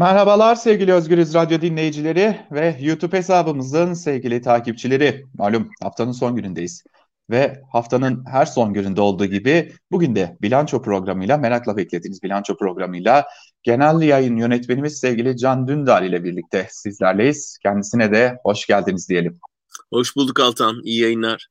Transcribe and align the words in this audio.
Merhabalar 0.00 0.54
sevgili 0.54 0.92
Özgürüz 0.92 1.34
Radyo 1.34 1.60
dinleyicileri 1.60 2.40
ve 2.52 2.76
YouTube 2.80 3.16
hesabımızın 3.16 3.94
sevgili 3.94 4.42
takipçileri. 4.42 5.24
Malum 5.34 5.70
haftanın 5.82 6.12
son 6.12 6.36
günündeyiz. 6.36 6.84
Ve 7.30 7.62
haftanın 7.72 8.24
her 8.26 8.46
son 8.46 8.72
gününde 8.72 9.00
olduğu 9.00 9.24
gibi 9.26 9.72
bugün 9.90 10.14
de 10.14 10.36
bilanço 10.42 10.82
programıyla, 10.82 11.36
merakla 11.36 11.76
beklediğiniz 11.76 12.22
bilanço 12.22 12.56
programıyla 12.56 13.26
genel 13.62 14.00
yayın 14.00 14.36
yönetmenimiz 14.36 14.98
sevgili 14.98 15.36
Can 15.36 15.68
Dündar 15.68 16.02
ile 16.02 16.24
birlikte 16.24 16.66
sizlerleyiz. 16.70 17.58
Kendisine 17.62 18.12
de 18.12 18.38
hoş 18.42 18.66
geldiniz 18.66 19.08
diyelim. 19.08 19.38
Hoş 19.92 20.16
bulduk 20.16 20.40
Altan, 20.40 20.80
iyi 20.84 21.00
yayınlar. 21.00 21.48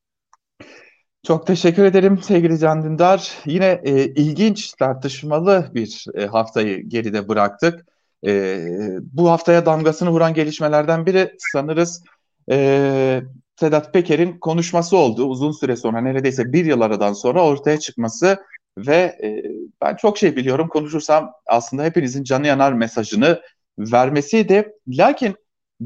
Çok 1.26 1.46
teşekkür 1.46 1.84
ederim 1.84 2.22
sevgili 2.22 2.58
Can 2.58 2.82
Dündar. 2.82 3.32
Yine 3.46 3.80
e, 3.84 4.04
ilginç, 4.04 4.72
tartışmalı 4.72 5.70
bir 5.74 6.04
e, 6.14 6.26
haftayı 6.26 6.88
geride 6.88 7.28
bıraktık. 7.28 7.97
E, 8.26 8.64
bu 9.12 9.30
haftaya 9.30 9.66
damgasını 9.66 10.10
vuran 10.10 10.34
gelişmelerden 10.34 11.06
biri 11.06 11.34
sanırız 11.52 12.04
e, 12.50 13.22
Sedat 13.60 13.92
Peker'in 13.92 14.38
konuşması 14.38 14.96
oldu. 14.96 15.24
Uzun 15.24 15.52
süre 15.52 15.76
sonra 15.76 16.00
neredeyse 16.00 16.52
bir 16.52 16.64
yıl 16.64 16.80
aradan 16.80 17.12
sonra 17.12 17.44
ortaya 17.44 17.78
çıkması 17.78 18.38
ve 18.78 19.18
e, 19.22 19.42
ben 19.82 19.96
çok 19.96 20.18
şey 20.18 20.36
biliyorum 20.36 20.68
konuşursam 20.68 21.32
aslında 21.46 21.84
hepinizin 21.84 22.24
canı 22.24 22.46
yanar 22.46 22.72
mesajını 22.72 23.42
vermesiydi. 23.78 24.72
Lakin 24.88 25.36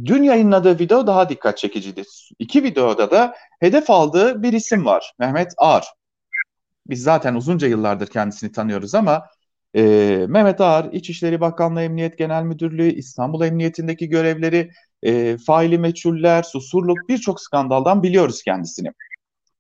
dün 0.04 0.22
yayınladığı 0.22 0.78
video 0.78 1.06
daha 1.06 1.28
dikkat 1.28 1.58
çekiciydi. 1.58 2.02
İki 2.38 2.62
videoda 2.62 3.10
da 3.10 3.34
hedef 3.60 3.90
aldığı 3.90 4.42
bir 4.42 4.52
isim 4.52 4.84
var. 4.84 5.12
Mehmet 5.18 5.52
Ağar. 5.56 5.92
Biz 6.86 7.02
zaten 7.02 7.34
uzunca 7.34 7.68
yıllardır 7.68 8.06
kendisini 8.06 8.52
tanıyoruz 8.52 8.94
ama 8.94 9.22
e, 9.76 9.82
Mehmet 10.28 10.60
Ağar, 10.60 10.88
İçişleri 10.92 11.40
Bakanlığı 11.40 11.82
Emniyet 11.82 12.18
Genel 12.18 12.42
Müdürlüğü, 12.42 12.92
İstanbul 12.92 13.44
Emniyetindeki 13.44 14.08
görevleri, 14.08 14.70
e, 15.02 15.36
faili 15.36 15.78
meçhuller, 15.78 16.42
susurluk 16.42 17.08
birçok 17.08 17.40
skandaldan 17.40 18.02
biliyoruz 18.02 18.42
kendisini. 18.42 18.92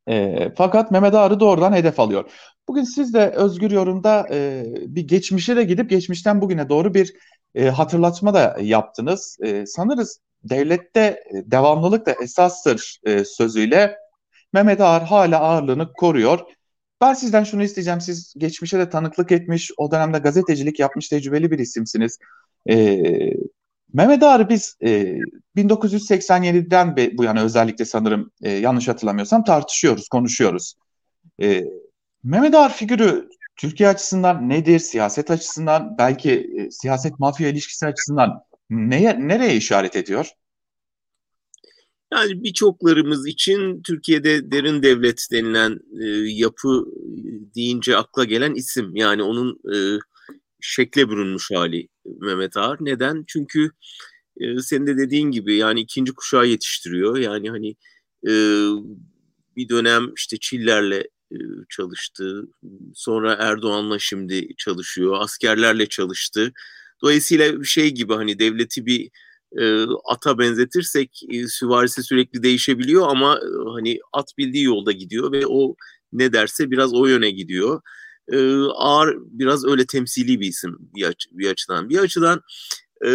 E, 0.08 0.48
fakat 0.56 0.90
Mehmet 0.90 1.14
Ağar'ı 1.14 1.40
doğrudan 1.40 1.72
hedef 1.72 2.00
alıyor. 2.00 2.30
Bugün 2.68 2.84
siz 2.84 3.14
de 3.14 3.30
Özgür 3.30 3.70
Yorum'da 3.70 4.28
e, 4.30 4.64
bir 4.86 5.08
geçmişe 5.08 5.56
de 5.56 5.64
gidip 5.64 5.90
geçmişten 5.90 6.40
bugüne 6.40 6.68
doğru 6.68 6.94
bir 6.94 7.14
e, 7.54 7.68
hatırlatma 7.68 8.34
da 8.34 8.56
yaptınız. 8.60 9.38
E, 9.44 9.66
sanırız 9.66 10.20
devlette 10.44 11.00
e, 11.00 11.50
devamlılık 11.50 12.06
da 12.06 12.14
esastır 12.22 13.00
e, 13.04 13.24
sözüyle 13.24 13.96
Mehmet 14.52 14.80
Ağar 14.80 15.04
hala 15.04 15.40
ağırlığını 15.40 15.92
koruyor. 15.92 16.40
Ben 17.02 17.14
sizden 17.14 17.44
şunu 17.44 17.62
isteyeceğim. 17.62 18.00
Siz 18.00 18.34
geçmişe 18.38 18.78
de 18.78 18.90
tanıklık 18.90 19.32
etmiş, 19.32 19.70
o 19.76 19.90
dönemde 19.90 20.18
gazetecilik 20.18 20.80
yapmış 20.80 21.08
tecrübeli 21.08 21.50
bir 21.50 21.58
isimsiniz. 21.58 22.18
Ee, 22.70 23.32
Mehmet 23.92 24.22
Ağar'ı 24.22 24.48
biz 24.48 24.76
e, 24.82 25.18
1987'den 25.56 26.96
bu 27.18 27.24
yana 27.24 27.42
özellikle 27.42 27.84
sanırım 27.84 28.30
e, 28.42 28.50
yanlış 28.50 28.88
hatırlamıyorsam 28.88 29.44
tartışıyoruz, 29.44 30.08
konuşuyoruz. 30.08 30.74
E, 31.42 31.64
Mehmet 32.24 32.54
Ağar 32.54 32.72
figürü 32.72 33.28
Türkiye 33.56 33.88
açısından 33.88 34.48
nedir? 34.48 34.78
Siyaset 34.78 35.30
açısından, 35.30 35.98
belki 35.98 36.32
e, 36.32 36.70
siyaset 36.70 37.18
mafya 37.18 37.48
ilişkisi 37.48 37.86
açısından 37.86 38.42
neye, 38.70 39.28
nereye 39.28 39.56
işaret 39.56 39.96
ediyor? 39.96 40.30
Yani 42.12 42.42
birçoklarımız 42.42 43.26
için 43.26 43.82
Türkiye'de 43.82 44.50
derin 44.50 44.82
devlet 44.82 45.28
denilen 45.32 45.80
e, 46.00 46.06
yapı 46.32 46.86
deyince 47.54 47.96
akla 47.96 48.24
gelen 48.24 48.54
isim. 48.54 48.96
Yani 48.96 49.22
onun 49.22 49.60
e, 49.74 49.98
şekle 50.60 51.10
bürünmüş 51.10 51.50
hali 51.50 51.88
Mehmet 52.20 52.56
Ağar. 52.56 52.78
Neden? 52.80 53.24
Çünkü 53.26 53.70
e, 54.40 54.60
senin 54.60 54.86
de 54.86 54.98
dediğin 54.98 55.30
gibi 55.30 55.56
yani 55.56 55.80
ikinci 55.80 56.12
kuşağı 56.14 56.46
yetiştiriyor. 56.46 57.18
Yani 57.18 57.50
hani 57.50 57.70
e, 58.26 58.32
bir 59.56 59.68
dönem 59.68 60.12
işte 60.16 60.36
Çiller'le 60.40 61.02
e, 61.32 61.36
çalıştı. 61.68 62.48
Sonra 62.94 63.36
Erdoğan'la 63.40 63.98
şimdi 63.98 64.48
çalışıyor. 64.56 65.16
Askerlerle 65.20 65.86
çalıştı. 65.86 66.52
Dolayısıyla 67.02 67.64
şey 67.64 67.90
gibi 67.90 68.14
hani 68.14 68.38
devleti 68.38 68.86
bir 68.86 69.10
e, 69.60 69.86
ata 70.04 70.38
benzetirsek 70.38 71.20
e, 71.30 71.48
süvarisi 71.48 72.02
sürekli 72.02 72.42
değişebiliyor 72.42 73.08
ama 73.08 73.36
e, 73.36 73.48
hani 73.74 73.98
at 74.12 74.28
bildiği 74.38 74.64
yolda 74.64 74.92
gidiyor 74.92 75.32
ve 75.32 75.46
o 75.46 75.74
ne 76.12 76.32
derse 76.32 76.70
biraz 76.70 76.94
o 76.94 77.06
yöne 77.06 77.30
gidiyor. 77.30 77.80
E, 78.32 78.38
ağır 78.74 79.16
biraz 79.20 79.64
öyle 79.64 79.86
temsili 79.86 80.40
bir 80.40 80.46
isim 80.46 80.76
bir, 80.80 81.02
aç, 81.02 81.26
bir 81.32 81.50
açıdan. 81.50 81.88
Bir 81.88 81.98
açıdan 81.98 82.40
e, 83.04 83.08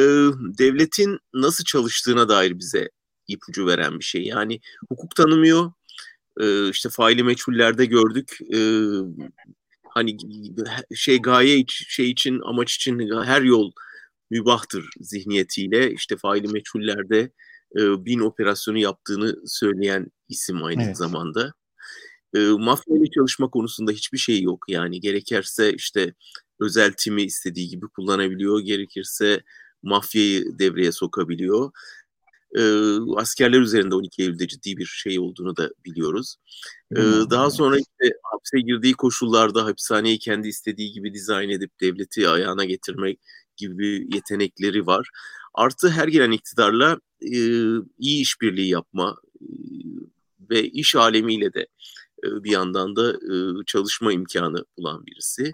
devletin 0.57 1.19
nasıl 1.33 1.63
çalıştığına 1.63 2.29
dair 2.29 2.59
bize 2.59 2.89
ipucu 3.27 3.67
veren 3.67 3.99
bir 3.99 4.03
şey. 4.03 4.23
Yani 4.23 4.59
hukuk 4.89 5.15
tanımıyor. 5.15 5.71
E, 6.39 6.69
işte 6.69 6.89
faili 6.89 7.23
meçhullerde 7.23 7.85
gördük. 7.85 8.37
E, 8.53 8.59
hani 9.89 10.17
şey 10.95 11.21
gaye 11.21 11.65
şey 11.67 12.11
için 12.11 12.41
amaç 12.45 12.75
için 12.75 13.23
her 13.23 13.41
yol 13.41 13.71
mübahtır 14.29 14.89
zihniyetiyle 14.99 15.91
işte 15.91 16.17
faili 16.17 16.47
meçhullerde 16.47 17.31
e, 17.75 18.05
bin 18.05 18.19
operasyonu 18.19 18.77
yaptığını 18.77 19.35
söyleyen 19.45 20.07
isim 20.29 20.63
aynı 20.63 20.83
evet. 20.83 20.97
zamanda. 20.97 21.53
E, 22.35 22.39
mafya 22.39 22.97
ile 22.97 23.11
çalışma 23.15 23.49
konusunda 23.49 23.91
hiçbir 23.91 24.17
şey 24.17 24.41
yok 24.41 24.65
yani 24.67 24.99
gerekirse 24.99 25.73
işte 25.73 26.13
özel 26.59 26.93
timi 26.97 27.23
istediği 27.23 27.69
gibi 27.69 27.88
kullanabiliyor, 27.88 28.59
gerekirse 28.59 29.41
mafyayı 29.83 30.59
devreye 30.59 30.91
sokabiliyor. 30.91 31.71
E, 32.57 32.61
askerler 33.15 33.59
üzerinde 33.59 33.95
12 33.95 34.21
Eylül'de 34.21 34.47
ciddi 34.47 34.77
bir 34.77 34.85
şey 34.85 35.19
olduğunu 35.19 35.57
da 35.57 35.69
biliyoruz. 35.85 36.35
E, 36.91 36.99
daha 37.29 37.51
sonra 37.51 37.77
işte 37.77 38.15
hapse 38.23 38.59
girdiği 38.59 38.94
koşullarda 38.94 39.65
hapishaneyi 39.65 40.19
kendi 40.19 40.47
istediği 40.47 40.91
gibi 40.91 41.13
dizayn 41.13 41.49
edip 41.49 41.71
devleti 41.81 42.29
ayağına 42.29 42.65
getirmek 42.65 43.19
gibi 43.57 44.07
yetenekleri 44.16 44.88
var. 44.88 45.09
Artı 45.53 45.90
her 45.90 46.07
gelen 46.07 46.31
iktidarla 46.31 47.00
e, 47.22 47.40
iyi 48.00 48.22
işbirliği 48.22 48.69
yapma 48.69 49.18
e, 49.41 49.45
ve 50.50 50.63
iş 50.63 50.95
alemiyle 50.95 51.53
de 51.53 51.68
e, 52.23 52.44
bir 52.44 52.51
yandan 52.51 52.95
da 52.95 53.12
e, 53.12 53.66
çalışma 53.66 54.13
imkanı 54.13 54.66
bulan 54.78 55.06
birisi. 55.06 55.51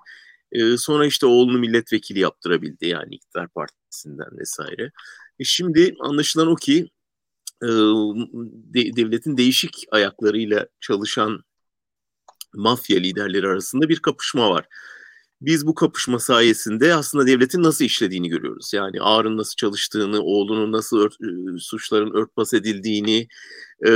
E, 0.51 0.77
sonra 0.77 1.05
işte 1.05 1.25
oğlunu 1.25 1.59
milletvekili 1.59 2.19
yaptırabildi 2.19 2.87
yani 2.87 3.15
iktidar 3.15 3.47
partisinden 3.47 4.39
vesaire. 4.39 4.91
E, 5.39 5.43
şimdi 5.43 5.95
anlaşılan 5.99 6.47
o 6.47 6.55
ki 6.55 6.89
e, 7.63 7.67
de, 8.73 8.95
devletin 8.95 9.37
değişik 9.37 9.85
ayaklarıyla 9.91 10.67
çalışan 10.79 11.43
mafya 12.53 12.99
liderleri 12.99 13.47
arasında 13.47 13.89
bir 13.89 13.99
kapışma 13.99 14.49
var 14.49 14.67
biz 15.45 15.67
bu 15.67 15.75
kapışma 15.75 16.19
sayesinde 16.19 16.93
aslında 16.93 17.27
devletin 17.27 17.63
nasıl 17.63 17.85
işlediğini 17.85 18.29
görüyoruz. 18.29 18.71
Yani 18.73 19.01
Ağr'ın 19.01 19.37
nasıl 19.37 19.55
çalıştığını, 19.55 20.21
oğlunun 20.21 20.71
nasıl 20.71 20.99
ört, 20.99 21.13
e, 21.13 21.59
suçların 21.59 22.13
örtbas 22.13 22.53
edildiğini 22.53 23.27
e, 23.81 23.91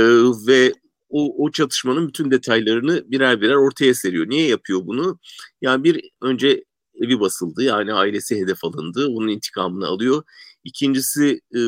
ve 0.46 0.72
o, 1.08 1.44
o 1.44 1.50
çatışmanın 1.50 2.08
bütün 2.08 2.30
detaylarını 2.30 3.10
birer 3.10 3.40
birer 3.40 3.54
ortaya 3.54 3.94
seriyor. 3.94 4.28
Niye 4.28 4.48
yapıyor 4.48 4.80
bunu? 4.86 5.18
Yani 5.60 5.84
bir 5.84 6.10
önce 6.22 6.64
evi 7.02 7.20
basıldı 7.20 7.62
yani 7.62 7.92
ailesi 7.92 8.40
hedef 8.40 8.64
alındı. 8.64 9.06
Onun 9.08 9.28
intikamını 9.28 9.86
alıyor. 9.86 10.22
İkincisi 10.64 11.40
e, 11.54 11.58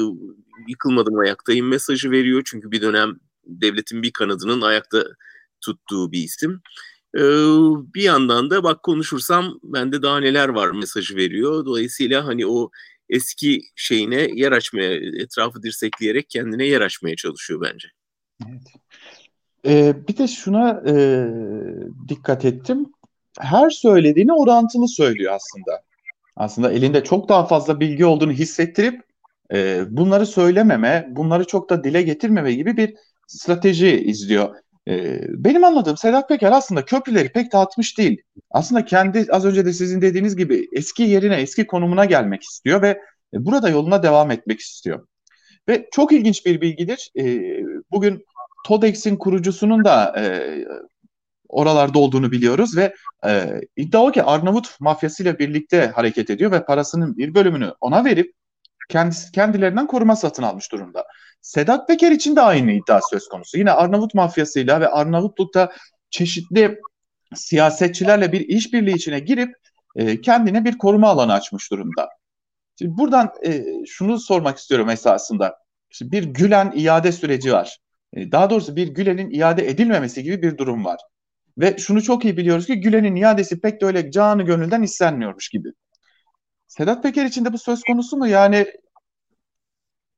yıkılmadım 0.68 1.18
ayaktayım 1.18 1.68
mesajı 1.68 2.10
veriyor. 2.10 2.42
Çünkü 2.44 2.70
bir 2.70 2.82
dönem 2.82 3.16
devletin 3.46 4.02
bir 4.02 4.12
kanadının 4.12 4.60
ayakta 4.60 5.04
tuttuğu 5.60 6.12
bir 6.12 6.22
isim. 6.22 6.60
Bir 7.94 8.02
yandan 8.02 8.50
da 8.50 8.64
bak 8.64 8.82
konuşursam 8.82 9.58
bende 9.62 10.02
daha 10.02 10.20
neler 10.20 10.48
var 10.48 10.70
mesajı 10.70 11.16
veriyor. 11.16 11.66
Dolayısıyla 11.66 12.26
hani 12.26 12.46
o 12.46 12.70
eski 13.08 13.62
şeyine 13.76 14.16
yer 14.34 14.52
açmaya, 14.52 14.94
etrafı 14.94 15.62
dirsekleyerek 15.62 16.30
kendine 16.30 16.64
yer 16.64 16.80
açmaya 16.80 17.16
çalışıyor 17.16 17.60
bence. 17.60 17.88
Evet. 18.48 18.62
Ee, 19.66 20.08
bir 20.08 20.16
de 20.16 20.28
şuna 20.28 20.82
e, 20.86 21.26
dikkat 22.08 22.44
ettim. 22.44 22.86
Her 23.38 23.70
söylediğini 23.70 24.32
orantılı 24.32 24.88
söylüyor 24.88 25.32
aslında. 25.32 25.82
Aslında 26.36 26.72
elinde 26.72 27.04
çok 27.04 27.28
daha 27.28 27.46
fazla 27.46 27.80
bilgi 27.80 28.04
olduğunu 28.04 28.32
hissettirip 28.32 29.02
e, 29.52 29.82
bunları 29.90 30.26
söylememe, 30.26 31.08
bunları 31.10 31.44
çok 31.44 31.70
da 31.70 31.84
dile 31.84 32.02
getirmeme 32.02 32.52
gibi 32.52 32.76
bir 32.76 32.94
strateji 33.26 34.00
izliyor. 34.00 34.54
Ee, 34.88 35.20
benim 35.28 35.64
anladığım 35.64 35.96
Sedat 35.96 36.28
Peker 36.28 36.52
aslında 36.52 36.84
köprüleri 36.84 37.32
pek 37.32 37.52
dağıtmış 37.52 37.98
değil. 37.98 38.22
Aslında 38.50 38.84
kendi 38.84 39.26
az 39.30 39.44
önce 39.44 39.64
de 39.64 39.72
sizin 39.72 40.00
dediğiniz 40.00 40.36
gibi 40.36 40.68
eski 40.72 41.02
yerine, 41.02 41.36
eski 41.36 41.66
konumuna 41.66 42.04
gelmek 42.04 42.42
istiyor 42.42 42.82
ve 42.82 42.88
e, 43.34 43.44
burada 43.46 43.68
yoluna 43.68 44.02
devam 44.02 44.30
etmek 44.30 44.60
istiyor. 44.60 45.06
Ve 45.68 45.88
çok 45.92 46.12
ilginç 46.12 46.46
bir 46.46 46.60
bilgidir. 46.60 47.10
Ee, 47.18 47.40
bugün 47.90 48.24
TODEX'in 48.66 49.16
kurucusunun 49.16 49.84
da 49.84 50.14
e, 50.20 50.24
oralarda 51.48 51.98
olduğunu 51.98 52.32
biliyoruz 52.32 52.76
ve 52.76 52.94
e, 53.26 53.60
iddia 53.76 54.00
o 54.00 54.12
ki 54.12 54.22
Arnavut 54.22 54.80
mafyasıyla 54.80 55.38
birlikte 55.38 55.86
hareket 55.86 56.30
ediyor 56.30 56.52
ve 56.52 56.64
parasının 56.64 57.16
bir 57.16 57.34
bölümünü 57.34 57.72
ona 57.80 58.04
verip 58.04 58.34
kendisi, 58.88 59.32
kendilerinden 59.32 59.86
koruma 59.86 60.16
satın 60.16 60.42
almış 60.42 60.72
durumda. 60.72 61.04
Sedat 61.40 61.88
Peker 61.88 62.12
için 62.12 62.36
de 62.36 62.40
aynı 62.40 62.72
iddia 62.72 63.00
söz 63.10 63.28
konusu. 63.28 63.58
Yine 63.58 63.72
Arnavut 63.72 64.14
mafyasıyla 64.14 64.80
ve 64.80 64.88
Arnavutluk'ta 64.88 65.72
çeşitli 66.10 66.80
siyasetçilerle 67.34 68.32
bir 68.32 68.40
işbirliği 68.40 68.94
içine 68.94 69.18
girip 69.18 69.54
e, 69.96 70.20
kendine 70.20 70.64
bir 70.64 70.78
koruma 70.78 71.08
alanı 71.08 71.32
açmış 71.32 71.70
durumda. 71.70 72.08
Şimdi 72.78 72.98
buradan 72.98 73.32
e, 73.46 73.64
şunu 73.86 74.18
sormak 74.18 74.58
istiyorum 74.58 74.88
esasında. 74.88 75.56
İşte 75.90 76.12
bir 76.12 76.24
Gülen 76.24 76.72
iade 76.76 77.12
süreci 77.12 77.52
var. 77.52 77.78
E, 78.14 78.32
daha 78.32 78.50
doğrusu 78.50 78.76
bir 78.76 78.88
Gülen'in 78.88 79.30
iade 79.30 79.68
edilmemesi 79.68 80.22
gibi 80.22 80.42
bir 80.42 80.58
durum 80.58 80.84
var. 80.84 81.00
Ve 81.58 81.76
şunu 81.78 82.02
çok 82.02 82.24
iyi 82.24 82.36
biliyoruz 82.36 82.66
ki 82.66 82.80
Gülen'in 82.80 83.16
iadesi 83.16 83.60
pek 83.60 83.80
de 83.80 83.86
öyle 83.86 84.10
canı 84.10 84.42
gönülden 84.42 84.82
istenmiyormuş 84.82 85.48
gibi. 85.48 85.68
Sedat 86.66 87.02
Peker 87.02 87.24
için 87.24 87.44
de 87.44 87.52
bu 87.52 87.58
söz 87.58 87.82
konusu 87.82 88.16
mu? 88.16 88.28
Yani 88.28 88.66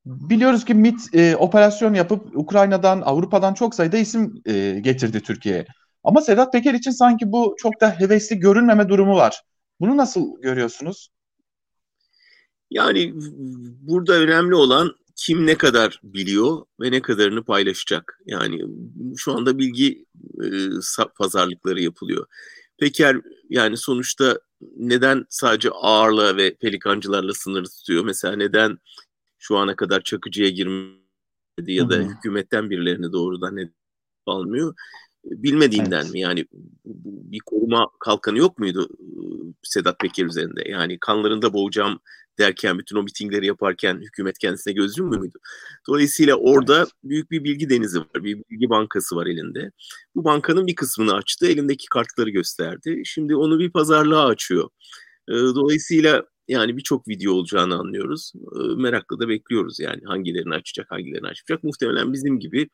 biliyoruz 0.07 0.65
ki 0.65 0.75
MIT 0.75 1.15
e, 1.15 1.37
operasyon 1.37 1.95
yapıp 1.95 2.37
Ukrayna'dan, 2.37 3.01
Avrupa'dan 3.01 3.55
çok 3.55 3.75
sayıda 3.75 3.97
isim 3.97 4.43
e, 4.47 4.81
getirdi 4.81 5.21
Türkiye'ye. 5.21 5.67
Ama 6.05 6.21
Sedat 6.21 6.53
Peker 6.53 6.75
için 6.75 6.91
sanki 6.91 7.33
bu 7.33 7.55
çok 7.59 7.81
da 7.81 8.01
hevesli 8.01 8.39
görünmeme 8.39 8.89
durumu 8.89 9.17
var. 9.17 9.43
Bunu 9.81 9.97
nasıl 9.97 10.41
görüyorsunuz? 10.41 11.09
Yani 12.71 13.13
burada 13.81 14.15
önemli 14.15 14.55
olan 14.55 14.97
kim 15.17 15.47
ne 15.47 15.55
kadar 15.59 16.01
biliyor 16.03 16.65
ve 16.81 16.91
ne 16.91 17.03
kadarını 17.03 17.45
paylaşacak. 17.45 18.19
Yani 18.27 18.61
şu 19.17 19.33
anda 19.33 19.59
bilgi 19.59 20.07
e, 20.45 20.49
pazarlıkları 21.19 21.81
yapılıyor. 21.81 22.27
Peker 22.79 23.17
yani 23.49 23.77
sonuçta 23.77 24.41
neden 24.77 25.27
sadece 25.29 25.71
ağırla 25.71 26.37
ve 26.37 26.55
pelikancılarla 26.55 27.35
sınırlı 27.35 27.69
tutuyor? 27.69 28.05
Mesela 28.05 28.37
neden 28.37 28.79
şu 29.43 29.57
ana 29.57 29.77
kadar 29.77 30.01
Çakıcı'ya 30.01 30.49
girmedi 30.49 30.99
ya 31.67 31.91
da 31.91 31.95
hı 31.95 31.99
hı. 31.99 32.09
hükümetten 32.09 32.71
birilerini 32.71 33.13
doğrudan 33.13 33.59
almıyor? 34.27 34.75
Bilmediğinden 35.25 36.03
evet. 36.03 36.13
mi? 36.13 36.21
Yani 36.21 36.47
bir 37.05 37.39
koruma 37.39 37.89
kalkanı 38.01 38.39
yok 38.39 38.59
muydu 38.59 38.89
Sedat 39.63 40.01
Peker 40.01 40.25
üzerinde? 40.25 40.69
Yani 40.69 40.99
kanlarında 41.01 41.53
boğacağım 41.53 42.01
derken 42.39 42.79
bütün 42.79 42.97
o 42.97 43.03
mitingleri 43.03 43.47
yaparken 43.47 44.01
hükümet 44.01 44.39
kendisine 44.39 44.73
göz 44.73 44.99
yummuyor 44.99 45.21
muydu? 45.21 45.39
Dolayısıyla 45.89 46.37
orada 46.37 46.79
evet. 46.79 46.89
büyük 47.05 47.31
bir 47.31 47.45
bilgi 47.45 47.71
denizi 47.71 48.01
var. 48.01 48.25
Bir 48.25 48.43
bilgi 48.51 48.71
bankası 48.71 49.17
var 49.17 49.27
elinde. 49.27 49.71
Bu 50.15 50.25
bankanın 50.25 50.67
bir 50.67 50.75
kısmını 50.75 51.15
açtı. 51.15 51.47
Elindeki 51.47 51.87
kartları 51.91 52.31
gösterdi. 52.31 53.03
Şimdi 53.05 53.37
onu 53.37 53.59
bir 53.59 53.71
pazarlığa 53.71 54.27
açıyor. 54.27 54.69
Dolayısıyla 55.29 56.32
yani 56.53 56.77
birçok 56.77 57.09
video 57.09 57.33
olacağını 57.33 57.75
anlıyoruz. 57.75 58.33
Merakla 58.77 59.21
da 59.21 59.29
bekliyoruz 59.29 59.81
yani 59.81 60.01
hangilerini 60.05 60.55
açacak, 60.55 60.91
hangilerini 60.91 61.27
açmayacak. 61.27 61.65
Muhtemelen 61.65 62.13
bizim 62.13 62.39
gibi 62.41 62.69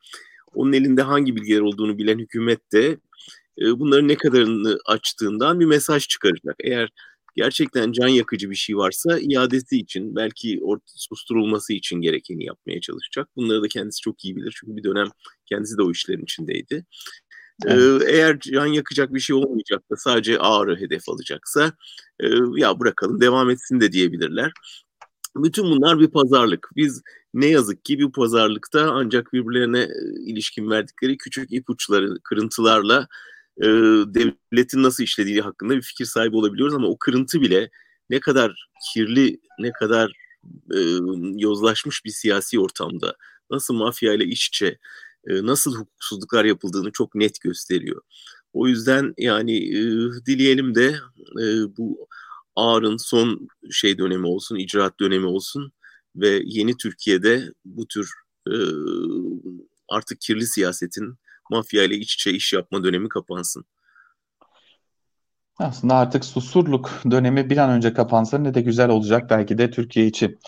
onun 0.53 0.73
elinde 0.73 1.01
hangi 1.01 1.35
bilgiler 1.35 1.59
olduğunu 1.59 1.97
bilen 1.97 2.19
hükümet 2.19 2.71
de 2.73 2.97
bunların 3.61 4.07
ne 4.07 4.15
kadarını 4.15 4.79
açtığından 4.85 5.59
bir 5.59 5.65
mesaj 5.65 6.07
çıkaracak. 6.07 6.55
Eğer 6.63 6.89
gerçekten 7.35 7.91
can 7.91 8.07
yakıcı 8.07 8.49
bir 8.49 8.55
şey 8.55 8.77
varsa 8.77 9.19
iadesi 9.19 9.77
için 9.77 10.15
belki 10.15 10.61
susturulması 10.85 11.73
için 11.73 12.01
gerekeni 12.01 12.45
yapmaya 12.45 12.81
çalışacak. 12.81 13.27
Bunları 13.35 13.63
da 13.63 13.67
kendisi 13.67 14.01
çok 14.01 14.25
iyi 14.25 14.35
bilir 14.35 14.57
çünkü 14.59 14.77
bir 14.77 14.83
dönem 14.83 15.07
kendisi 15.45 15.77
de 15.77 15.81
o 15.81 15.91
işlerin 15.91 16.23
içindeydi. 16.23 16.85
Evet. 17.65 18.01
eğer 18.07 18.39
can 18.39 18.65
yakacak 18.65 19.13
bir 19.13 19.19
şey 19.19 19.35
olmayacak 19.35 19.83
da 19.91 19.95
sadece 19.97 20.39
ağrı 20.39 20.75
hedef 20.75 21.09
alacaksa 21.09 21.73
ya 22.55 22.79
bırakalım 22.79 23.21
devam 23.21 23.49
etsin 23.49 23.79
de 23.79 23.91
diyebilirler. 23.91 24.51
Bütün 25.35 25.63
bunlar 25.63 25.99
bir 25.99 26.07
pazarlık. 26.07 26.69
Biz 26.75 27.01
ne 27.33 27.45
yazık 27.45 27.85
ki 27.85 27.99
bir 27.99 28.11
pazarlıkta 28.11 28.91
ancak 28.91 29.33
birbirlerine 29.33 29.87
ilişkin 30.25 30.69
verdikleri 30.69 31.17
küçük 31.17 31.53
ipuçları, 31.53 32.19
kırıntılarla 32.23 33.07
e, 33.61 33.67
devletin 34.07 34.83
nasıl 34.83 35.03
işlediği 35.03 35.41
hakkında 35.41 35.75
bir 35.75 35.81
fikir 35.81 36.05
sahibi 36.05 36.35
olabiliyoruz 36.35 36.75
ama 36.75 36.87
o 36.87 36.97
kırıntı 36.97 37.41
bile 37.41 37.69
ne 38.09 38.19
kadar 38.19 38.69
kirli, 38.93 39.39
ne 39.59 39.71
kadar 39.71 40.11
e, 40.73 40.79
yozlaşmış 41.35 42.05
bir 42.05 42.09
siyasi 42.09 42.59
ortamda, 42.59 43.15
nasıl 43.51 43.73
mafya 43.73 44.13
ile 44.13 44.25
iç 44.25 44.47
içe, 44.47 44.77
e, 45.27 45.45
nasıl 45.45 45.75
hukuksuzluklar 45.75 46.45
yapıldığını 46.45 46.91
çok 46.91 47.15
net 47.15 47.41
gösteriyor. 47.41 48.01
O 48.53 48.67
yüzden 48.67 49.13
yani 49.17 49.57
e, 49.57 49.81
dileyelim 50.25 50.75
de 50.75 50.95
e, 51.41 51.43
bu 51.77 52.07
Ağr'ın 52.55 52.97
son 52.97 53.47
şey 53.71 53.97
dönemi 53.97 54.27
olsun, 54.27 54.55
icraat 54.55 54.99
dönemi 54.99 55.25
olsun 55.25 55.71
ve 56.15 56.41
yeni 56.45 56.77
Türkiye'de 56.77 57.53
bu 57.65 57.87
tür 57.87 58.13
artık 59.89 60.21
kirli 60.21 60.47
siyasetin 60.47 61.15
mafya 61.49 61.83
ile 61.83 61.95
iç 61.95 62.13
içe 62.13 62.31
iş 62.31 62.53
yapma 62.53 62.83
dönemi 62.83 63.09
kapansın. 63.09 63.65
Aslında 65.57 65.95
artık 65.95 66.25
susurluk 66.25 66.91
dönemi 67.11 67.49
bir 67.49 67.57
an 67.57 67.69
önce 67.69 67.93
kapansa 67.93 68.37
ne 68.37 68.53
de 68.53 68.61
güzel 68.61 68.89
olacak 68.89 69.29
belki 69.29 69.57
de 69.57 69.71
Türkiye 69.71 70.07
için. 70.07 70.39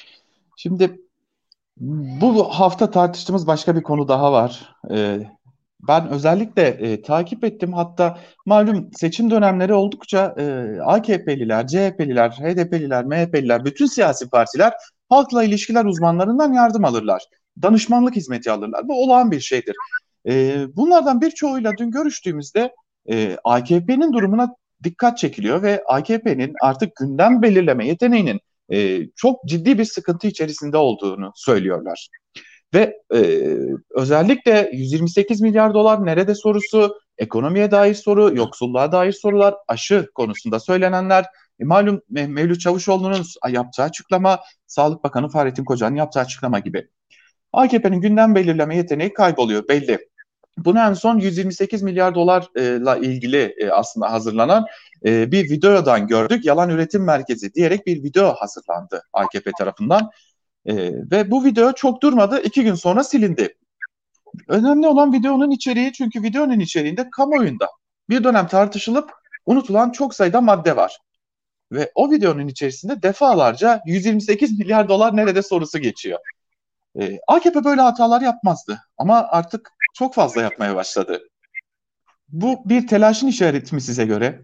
Şimdi 0.58 1.02
bu 1.82 2.44
hafta 2.44 2.92
tartıştığımız 2.92 3.48
başka 3.48 3.76
bir 3.76 3.84
konu 3.84 4.08
daha 4.08 4.32
var. 4.32 4.76
Ee, 4.92 5.20
ben 5.88 6.10
özellikle 6.10 6.68
e, 6.68 7.02
takip 7.02 7.44
ettim. 7.44 7.74
Hatta 7.74 8.18
malum 8.46 8.90
seçim 8.94 9.32
dönemleri 9.32 9.74
oldukça 9.74 10.36
e, 10.38 10.78
AKP'liler, 10.82 11.68
CHP'liler, 11.68 12.30
HDP'liler, 12.30 13.06
MHP'liler, 13.06 13.66
bütün 13.66 13.86
siyasi 13.86 14.30
partiler 14.30 14.74
halkla 15.10 15.44
ilişkiler 15.44 15.86
uzmanlarından 15.86 16.54
yardım 16.54 16.86
alırlar. 16.86 17.24
Danışmanlık 17.62 18.16
hizmeti 18.16 18.52
alırlar. 18.52 18.88
Bu 18.88 19.04
olağan 19.04 19.32
bir 19.32 19.40
şeydir. 19.40 19.76
E, 20.28 20.66
bunlardan 20.76 21.22
birçoğuyla 21.22 21.72
dün 21.78 21.92
görüştüğümüzde 21.92 22.76
e, 23.10 23.38
AKP'nin 23.44 24.14
durumuna 24.14 24.56
dikkat 24.84 25.18
çekiliyor 25.18 25.62
ve 25.62 25.84
AKP'nin 25.88 26.54
artık 26.62 26.96
gündem 26.96 27.42
belirleme 27.42 27.88
yeteneğinin 27.88 28.42
e, 28.74 29.08
çok 29.16 29.44
ciddi 29.46 29.78
bir 29.78 29.86
sıkıntı 29.86 30.28
içerisinde 30.28 30.78
olduğunu 30.78 31.32
söylüyorlar. 31.36 32.08
Ve 32.74 32.98
e, 33.14 33.20
özellikle 33.96 34.70
128 34.74 35.42
milyar 35.42 35.74
dolar 35.74 36.06
nerede 36.06 36.36
sorusu, 36.36 36.96
ekonomiye 37.18 37.72
dair 37.72 37.94
soru, 37.94 38.36
yoksulluğa 38.36 38.92
dair 38.92 39.12
sorular, 39.12 39.56
aşı 39.68 40.08
konusunda 40.16 40.60
söylenenler, 40.60 41.26
e, 41.60 41.64
malum 41.64 42.02
Mevlüt 42.10 42.62
Çavuşoğlu'nun 42.62 43.24
yaptığı 43.50 43.84
açıklama, 43.84 44.40
Sağlık 44.68 45.04
Bakanı 45.04 45.30
Fahrettin 45.30 45.66
Koca'nın 45.66 45.96
yaptığı 45.96 46.20
açıklama 46.20 46.60
gibi. 46.60 46.88
AKP'nin 47.54 48.02
gündem 48.02 48.36
belirleme 48.36 48.78
yeteneği 48.78 49.14
kayboluyor 49.14 49.68
belli. 49.68 50.11
Bunu 50.66 50.80
en 50.80 50.94
son 50.94 51.18
128 51.18 51.82
milyar 51.82 52.16
dolarla 52.16 52.98
ilgili 52.98 53.56
e, 53.58 53.70
aslında 53.70 54.12
hazırlanan 54.12 54.66
e, 55.06 55.32
bir 55.32 55.50
videodan 55.50 56.08
gördük. 56.08 56.46
Yalan 56.46 56.70
Üretim 56.70 57.04
Merkezi 57.04 57.54
diyerek 57.54 57.88
bir 57.88 58.04
video 58.04 58.34
hazırlandı 58.34 59.04
AKP 59.14 59.52
tarafından. 59.58 60.12
E, 60.66 60.76
ve 61.12 61.32
bu 61.32 61.46
video 61.46 61.74
çok 61.74 62.02
durmadı. 62.02 62.42
iki 62.44 62.64
gün 62.64 62.76
sonra 62.76 63.04
silindi. 63.04 63.58
Önemli 64.48 64.88
olan 64.88 65.14
videonun 65.14 65.52
içeriği 65.52 65.94
çünkü 65.94 66.24
videonun 66.24 66.60
içeriğinde 66.60 67.10
kamuoyunda 67.10 67.70
bir 68.10 68.24
dönem 68.24 68.48
tartışılıp 68.48 69.12
unutulan 69.46 69.92
çok 69.92 70.16
sayıda 70.16 70.42
madde 70.42 70.76
var. 70.76 70.98
Ve 71.72 71.92
o 71.96 72.12
videonun 72.12 72.48
içerisinde 72.48 73.02
defalarca 73.02 73.82
128 73.86 74.60
milyar 74.60 74.90
dolar 74.90 75.16
nerede 75.16 75.42
sorusu 75.42 75.80
geçiyor. 75.80 76.20
E, 77.00 77.20
AKP 77.28 77.64
böyle 77.64 77.82
hatalar 77.82 78.22
yapmazdı 78.22 78.82
ama 78.98 79.28
artık 79.30 79.72
çok 79.94 80.16
fazla 80.16 80.42
yapmaya 80.42 80.76
başladı. 80.76 81.28
Bu 82.30 82.70
bir 82.70 82.88
telaşın 82.88 83.28
işareti 83.28 83.76
mi 83.76 83.82
size 83.82 84.06
göre? 84.06 84.42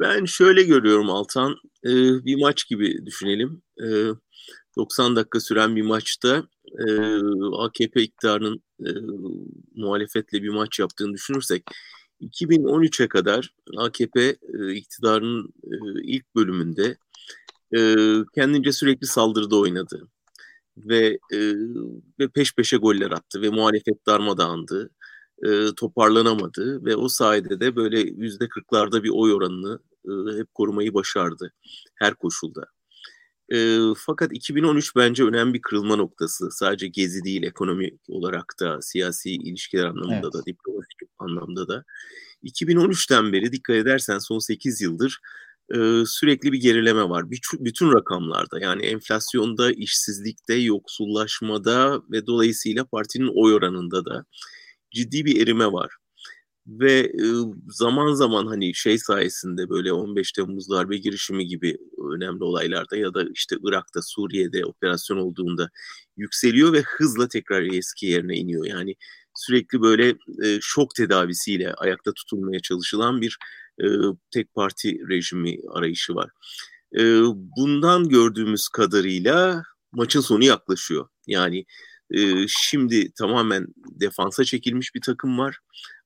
Ben 0.00 0.24
şöyle 0.24 0.62
görüyorum 0.62 1.10
Altan. 1.10 1.56
E, 1.84 1.90
bir 2.24 2.40
maç 2.40 2.68
gibi 2.68 3.06
düşünelim. 3.06 3.62
E, 3.82 3.86
90 4.76 5.16
dakika 5.16 5.40
süren 5.40 5.76
bir 5.76 5.82
maçta 5.82 6.48
e, 6.78 6.86
AKP 7.58 8.02
iktidarının 8.02 8.62
e, 8.80 8.90
muhalefetle 9.74 10.42
bir 10.42 10.48
maç 10.48 10.78
yaptığını 10.78 11.12
düşünürsek 11.12 11.64
2013'e 12.20 13.08
kadar 13.08 13.54
AKP 13.76 14.20
e, 14.20 14.72
iktidarının 14.72 15.52
e, 15.64 15.76
ilk 16.02 16.34
bölümünde 16.34 16.96
e, 17.76 17.80
kendince 18.34 18.72
sürekli 18.72 19.06
saldırıda 19.06 19.56
oynadı 19.56 20.08
ve 20.76 21.18
e, 21.32 21.38
ve 22.18 22.28
peş 22.28 22.54
peşe 22.54 22.76
goller 22.76 23.10
attı 23.10 23.42
ve 23.42 23.48
muhalefet 23.48 24.06
darmadağındı. 24.06 24.90
E, 25.46 25.74
toparlanamadı 25.76 26.84
ve 26.84 26.96
o 26.96 27.08
sayede 27.08 27.60
de 27.60 27.76
böyle 27.76 28.00
yüzde 28.00 28.48
kırklarda 28.48 29.02
bir 29.02 29.10
oy 29.12 29.34
oranını 29.34 29.80
e, 30.04 30.38
hep 30.38 30.54
korumayı 30.54 30.94
başardı 30.94 31.52
her 31.94 32.14
koşulda. 32.14 32.66
E, 33.52 33.78
fakat 33.96 34.32
2013 34.32 34.96
bence 34.96 35.24
önemli 35.24 35.54
bir 35.54 35.62
kırılma 35.62 35.96
noktası. 35.96 36.50
Sadece 36.50 36.88
gezi 36.88 37.24
değil, 37.24 37.42
ekonomi 37.42 37.90
olarak 38.08 38.54
da, 38.60 38.82
siyasi 38.82 39.30
ilişkiler 39.30 39.84
anlamında 39.84 40.20
evet. 40.22 40.34
da, 40.34 40.44
diplomatik 40.46 40.98
anlamda 41.18 41.68
da. 41.68 41.84
2013'ten 42.44 43.32
beri 43.32 43.52
dikkat 43.52 43.76
edersen 43.76 44.18
son 44.18 44.38
8 44.38 44.80
yıldır 44.80 45.20
sürekli 46.06 46.52
bir 46.52 46.60
gerileme 46.60 47.08
var. 47.08 47.30
Bütün 47.60 47.92
rakamlarda 47.92 48.60
yani 48.60 48.86
enflasyonda, 48.86 49.72
işsizlikte, 49.72 50.54
yoksullaşmada 50.54 52.02
ve 52.12 52.26
dolayısıyla 52.26 52.84
partinin 52.84 53.30
oy 53.34 53.54
oranında 53.54 54.04
da 54.04 54.24
ciddi 54.90 55.24
bir 55.24 55.42
erime 55.42 55.66
var 55.66 55.90
ve 56.66 57.12
zaman 57.68 58.12
zaman 58.12 58.46
hani 58.46 58.74
şey 58.74 58.98
sayesinde 58.98 59.68
böyle 59.68 59.92
15 59.92 60.32
Temmuz 60.32 60.70
darbe 60.70 60.96
girişimi 60.96 61.46
gibi 61.46 61.76
önemli 62.14 62.44
olaylarda 62.44 62.96
ya 62.96 63.14
da 63.14 63.24
işte 63.34 63.56
Irak'ta, 63.64 64.00
Suriye'de 64.02 64.64
operasyon 64.64 65.16
olduğunda 65.16 65.70
yükseliyor 66.16 66.72
ve 66.72 66.82
hızla 66.82 67.28
tekrar 67.28 67.62
eski 67.62 68.06
yerine 68.06 68.36
iniyor. 68.36 68.66
Yani 68.66 68.94
sürekli 69.36 69.80
böyle 69.80 70.08
e, 70.44 70.58
şok 70.60 70.94
tedavisiyle 70.94 71.74
ayakta 71.74 72.12
tutulmaya 72.12 72.60
çalışılan 72.60 73.20
bir 73.20 73.38
e, 73.80 73.86
tek 74.30 74.54
parti 74.54 75.08
rejimi 75.08 75.58
arayışı 75.74 76.14
var. 76.14 76.30
E, 76.96 77.02
bundan 77.56 78.08
gördüğümüz 78.08 78.68
kadarıyla 78.68 79.62
maçın 79.92 80.20
sonu 80.20 80.44
yaklaşıyor. 80.44 81.08
Yani 81.26 81.64
e, 82.10 82.48
şimdi 82.48 83.12
tamamen 83.12 83.66
defansa 83.76 84.44
çekilmiş 84.44 84.94
bir 84.94 85.00
takım 85.00 85.38
var 85.38 85.58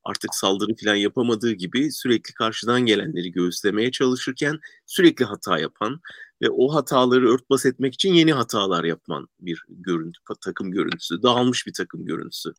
artık 0.04 0.34
saldırı 0.34 0.74
falan 0.84 0.94
yapamadığı 0.94 1.52
gibi 1.52 1.92
sürekli 1.92 2.34
karşıdan 2.34 2.80
gelenleri 2.80 3.32
göğüslemeye 3.32 3.90
çalışırken 3.90 4.58
sürekli 4.86 5.24
hata 5.24 5.58
yapan 5.58 6.00
ve 6.42 6.50
o 6.50 6.74
hataları 6.74 7.28
örtbas 7.28 7.66
etmek 7.66 7.94
için 7.94 8.14
yeni 8.14 8.32
hatalar 8.32 8.84
yapan 8.84 9.28
bir 9.40 9.62
görüntü, 9.68 10.20
takım 10.40 10.70
görüntüsü, 10.70 11.22
dağılmış 11.22 11.66
bir 11.66 11.72
takım 11.72 12.06
görüntüsü. 12.06 12.52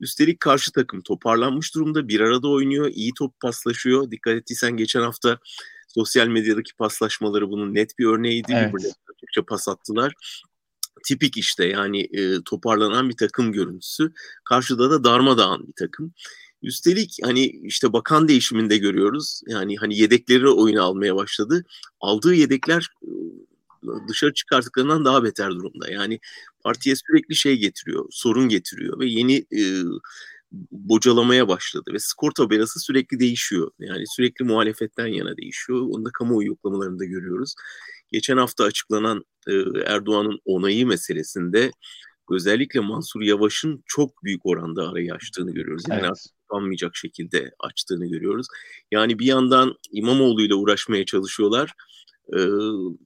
Üstelik 0.00 0.40
karşı 0.40 0.72
takım 0.72 1.00
toparlanmış 1.00 1.74
durumda, 1.74 2.08
bir 2.08 2.20
arada 2.20 2.48
oynuyor, 2.48 2.90
iyi 2.94 3.12
top 3.18 3.40
paslaşıyor. 3.40 4.10
Dikkat 4.10 4.34
ettiysen 4.34 4.76
geçen 4.76 5.00
hafta 5.00 5.38
sosyal 5.88 6.26
medyadaki 6.26 6.74
paslaşmaları 6.76 7.50
bunun 7.50 7.74
net 7.74 7.98
bir 7.98 8.06
örneğiydi. 8.06 8.52
Evet. 8.52 8.74
Birbirine 8.74 8.92
açıkça 9.14 9.42
pas 9.44 9.68
attılar 9.68 10.14
tipik 11.04 11.36
işte 11.36 11.64
yani 11.64 12.00
e, 12.00 12.42
toparlanan 12.44 13.08
bir 13.08 13.16
takım 13.16 13.52
görüntüsü. 13.52 14.12
Karşıda 14.44 14.90
da 14.90 15.04
darmadağın 15.04 15.68
bir 15.68 15.72
takım. 15.78 16.12
Üstelik 16.62 17.18
hani 17.22 17.46
işte 17.46 17.92
bakan 17.92 18.28
değişiminde 18.28 18.78
görüyoruz. 18.78 19.40
Yani 19.46 19.76
hani 19.76 19.98
yedekleri 19.98 20.48
oyuna 20.48 20.82
almaya 20.82 21.16
başladı. 21.16 21.64
Aldığı 22.00 22.34
yedekler 22.34 22.88
dışarı 24.08 24.34
çıkarttıklarından 24.34 25.04
daha 25.04 25.24
beter 25.24 25.50
durumda. 25.50 25.90
Yani 25.90 26.20
partiye 26.64 26.96
sürekli 26.96 27.34
şey 27.36 27.56
getiriyor, 27.56 28.06
sorun 28.10 28.48
getiriyor 28.48 29.00
ve 29.00 29.06
yeni 29.06 29.36
e, 29.36 29.62
bocalamaya 30.70 31.48
başladı 31.48 31.90
ve 31.92 31.98
skor 31.98 32.30
tabelası 32.30 32.80
sürekli 32.80 33.20
değişiyor. 33.20 33.70
Yani 33.78 34.04
sürekli 34.06 34.44
muhalefetten 34.44 35.06
yana 35.06 35.36
değişiyor. 35.36 35.80
Onu 35.80 36.04
da 36.04 36.10
kamuoyu 36.12 36.48
yoklamalarında 36.48 37.04
görüyoruz. 37.04 37.54
Geçen 38.12 38.36
hafta 38.36 38.64
açıklanan 38.64 39.24
e, 39.48 39.52
Erdoğan'ın 39.86 40.38
onayı 40.44 40.86
meselesinde 40.86 41.70
özellikle 42.30 42.80
Mansur 42.80 43.22
Yavaş'ın 43.22 43.82
çok 43.86 44.24
büyük 44.24 44.46
oranda 44.46 44.88
arayı 44.88 45.14
açtığını 45.14 45.52
görüyoruz. 45.54 45.84
Yani 45.88 46.00
evet. 46.06 46.26
kapanmayacak 46.48 46.96
şekilde 46.96 47.50
açtığını 47.60 48.06
görüyoruz. 48.06 48.46
Yani 48.90 49.18
bir 49.18 49.26
yandan 49.26 49.74
İmamoğlu 49.92 50.42
ile 50.42 50.54
uğraşmaya 50.54 51.04
çalışıyorlar. 51.04 51.72
Ee, 52.32 52.46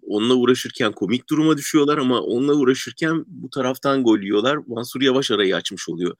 onunla 0.03 0.35
uğraşırken 0.35 0.93
komik 0.93 1.31
duruma 1.31 1.57
düşüyorlar 1.57 1.99
ama 1.99 2.21
onunla 2.21 2.55
uğraşırken 2.55 3.25
bu 3.27 3.51
taraftan 3.51 4.05
gol 4.05 4.19
yiyorlar. 4.19 4.59
Mansur 4.67 5.03
Yavaş 5.03 5.31
arayı 5.31 5.57
açmış 5.57 5.89
oluyor. 5.89 6.17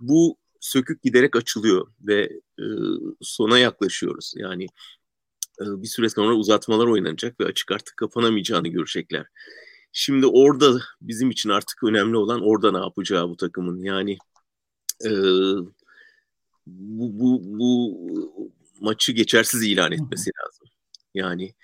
Bu 0.00 0.36
sökük 0.60 1.02
giderek 1.02 1.36
açılıyor 1.36 1.86
ve 2.00 2.22
e, 2.58 2.64
sona 3.20 3.58
yaklaşıyoruz. 3.58 4.32
Yani 4.36 4.64
e, 5.60 5.64
bir 5.82 5.88
süre 5.88 6.08
sonra 6.08 6.34
uzatmalar 6.34 6.86
oynanacak 6.86 7.40
ve 7.40 7.44
açık 7.44 7.72
artık 7.72 7.96
kapanamayacağını 7.96 8.68
görecekler. 8.68 9.26
Şimdi 9.92 10.26
orada 10.26 10.80
bizim 11.00 11.30
için 11.30 11.50
artık 11.50 11.84
önemli 11.84 12.16
olan 12.16 12.40
orada 12.42 12.72
ne 12.72 12.78
yapacağı 12.78 13.28
bu 13.28 13.36
takımın. 13.36 13.82
Yani 13.82 14.18
e, 15.04 15.10
bu, 16.66 17.20
bu, 17.20 17.40
bu 17.44 17.98
maçı 18.80 19.12
geçersiz 19.12 19.62
ilan 19.62 19.92
etmesi 19.92 20.30
lazım. 20.44 20.68
Yani 21.14 21.54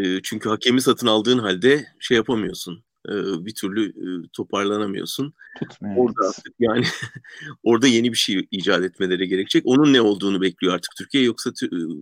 e, 0.00 0.22
çünkü 0.22 0.48
hakemi 0.48 0.80
satın 0.80 1.06
aldığın 1.06 1.38
halde 1.38 1.86
şey 2.00 2.16
yapamıyorsun. 2.16 2.84
E, 3.08 3.12
bir 3.44 3.54
türlü 3.54 3.88
e, 3.88 4.28
toparlanamıyorsun. 4.32 5.34
Tutmuyor. 5.58 5.96
Orada 5.96 6.28
artık 6.28 6.54
yani 6.58 6.84
orada 7.62 7.86
yeni 7.86 8.12
bir 8.12 8.16
şey 8.16 8.46
icat 8.50 8.82
etmeleri 8.82 9.28
gerekecek. 9.28 9.62
Onun 9.66 9.92
ne 9.92 10.00
olduğunu 10.00 10.40
bekliyor 10.40 10.74
artık 10.74 10.90
Türkiye. 10.96 11.24
Yoksa 11.24 11.50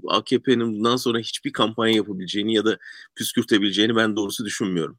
AKP'nin 0.08 0.72
bundan 0.72 0.96
sonra 0.96 1.18
hiçbir 1.18 1.52
kampanya 1.52 1.94
yapabileceğini 1.94 2.54
ya 2.54 2.64
da 2.64 2.78
püskürtebileceğini 3.16 3.96
ben 3.96 4.16
doğrusu 4.16 4.44
düşünmüyorum. 4.44 4.98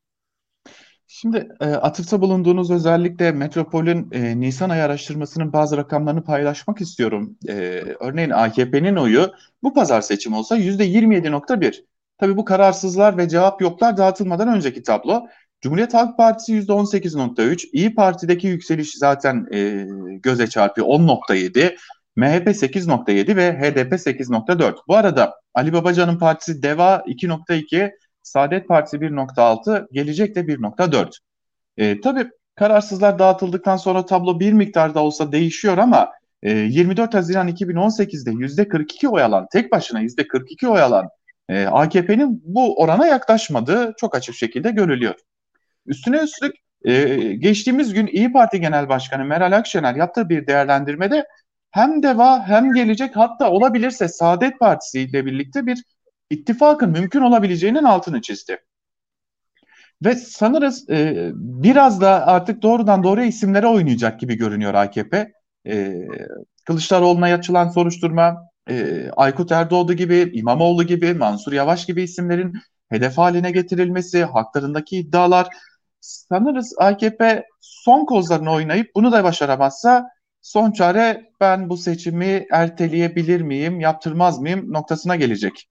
Şimdi 1.13 1.47
e, 1.61 1.65
atıfta 1.65 2.21
bulunduğunuz 2.21 2.71
özellikle 2.71 3.31
Metropol'ün 3.31 4.09
e, 4.11 4.39
Nisan 4.39 4.69
ayı 4.69 4.83
araştırmasının 4.83 5.53
bazı 5.53 5.77
rakamlarını 5.77 6.23
paylaşmak 6.23 6.81
istiyorum. 6.81 7.37
E, 7.47 7.53
örneğin 7.99 8.29
AKP'nin 8.29 8.95
oyu 8.95 9.31
bu 9.63 9.73
pazar 9.73 10.01
seçim 10.01 10.33
olsa 10.33 10.57
%27.1. 10.57 11.83
Tabii 12.21 12.37
bu 12.37 12.45
kararsızlar 12.45 13.17
ve 13.17 13.29
cevap 13.29 13.61
yoklar 13.61 13.97
dağıtılmadan 13.97 14.47
önceki 14.47 14.83
tablo. 14.83 15.27
Cumhuriyet 15.61 15.93
Halk 15.93 16.17
Partisi 16.17 16.53
%18.3, 16.53 17.69
İyi 17.73 17.95
Parti'deki 17.95 18.47
yükseliş 18.47 18.97
zaten 18.97 19.47
e, 19.53 19.85
göze 20.23 20.47
çarpıyor 20.47 20.87
10.7, 20.87 21.75
MHP 22.15 22.47
8.7 22.47 23.35
ve 23.35 23.53
HDP 23.53 23.93
8.4. 23.93 24.75
Bu 24.87 24.95
arada 24.95 25.33
Ali 25.53 25.73
Babacan'ın 25.73 26.17
partisi 26.17 26.63
DEVA 26.63 27.03
2.2, 27.07 27.91
Saadet 28.23 28.67
Partisi 28.67 28.97
1.6, 28.97 29.87
Gelecek 29.91 30.35
de 30.35 30.39
1.4. 30.39 31.17
E, 31.77 32.01
tabii 32.01 32.29
kararsızlar 32.55 33.19
dağıtıldıktan 33.19 33.77
sonra 33.77 34.05
tablo 34.05 34.39
bir 34.39 34.53
miktar 34.53 34.95
da 34.95 34.99
olsa 34.99 35.31
değişiyor 35.31 35.77
ama 35.77 36.09
e, 36.43 36.51
24 36.51 37.13
Haziran 37.13 37.47
2018'de 37.47 38.31
%42 38.31 39.07
oy 39.07 39.23
alan, 39.23 39.47
tek 39.51 39.71
başına 39.71 40.01
%42 40.01 40.67
oy 40.67 40.81
alan 40.81 41.09
e, 41.49 41.65
AKP'nin 41.65 42.41
bu 42.45 42.81
orana 42.81 43.07
yaklaşmadığı 43.07 43.93
çok 43.97 44.15
açık 44.15 44.35
şekilde 44.35 44.71
görülüyor. 44.71 45.15
Üstüne 45.85 46.17
üstlük 46.17 46.55
e, 46.85 47.03
geçtiğimiz 47.33 47.93
gün 47.93 48.07
İyi 48.07 48.31
Parti 48.31 48.61
Genel 48.61 48.89
Başkanı 48.89 49.25
Meral 49.25 49.51
Akşener 49.51 49.95
yaptığı 49.95 50.29
bir 50.29 50.47
değerlendirmede 50.47 51.25
hem 51.71 52.03
DEVA 52.03 52.47
hem 52.47 52.73
Gelecek 52.73 53.15
hatta 53.15 53.51
olabilirse 53.51 54.07
Saadet 54.07 54.59
Partisi 54.59 55.01
ile 55.01 55.25
birlikte 55.25 55.65
bir 55.65 55.83
ittifakın 56.29 56.89
mümkün 56.89 57.21
olabileceğinin 57.21 57.83
altını 57.83 58.21
çizdi. 58.21 58.59
Ve 60.05 60.15
sanırız 60.15 60.89
e, 60.89 61.31
biraz 61.33 62.01
da 62.01 62.27
artık 62.27 62.61
doğrudan 62.61 63.03
doğruya 63.03 63.25
isimlere 63.25 63.67
oynayacak 63.67 64.19
gibi 64.19 64.35
görünüyor 64.37 64.73
AKP. 64.73 65.31
E, 65.67 65.93
Kılıçdaroğlu'na 66.65 67.25
açılan 67.25 67.69
soruşturma, 67.69 68.50
e, 68.71 69.09
Aykut 69.11 69.51
Erdoğdu 69.51 69.93
gibi, 69.93 70.31
İmamoğlu 70.33 70.83
gibi, 70.83 71.13
Mansur 71.13 71.53
Yavaş 71.53 71.85
gibi 71.85 72.03
isimlerin 72.03 72.53
hedef 72.89 73.17
haline 73.17 73.51
getirilmesi, 73.51 74.23
haklarındaki 74.23 74.97
iddialar. 74.97 75.47
Sanırız 75.99 76.75
AKP 76.77 77.45
son 77.61 78.05
kozlarını 78.05 78.51
oynayıp 78.51 78.95
bunu 78.95 79.11
da 79.11 79.23
başaramazsa 79.23 80.07
son 80.41 80.71
çare 80.71 81.31
ben 81.39 81.69
bu 81.69 81.77
seçimi 81.77 82.47
erteleyebilir 82.51 83.41
miyim, 83.41 83.79
yaptırmaz 83.79 84.39
mıyım 84.39 84.73
noktasına 84.73 85.15
gelecek. 85.15 85.67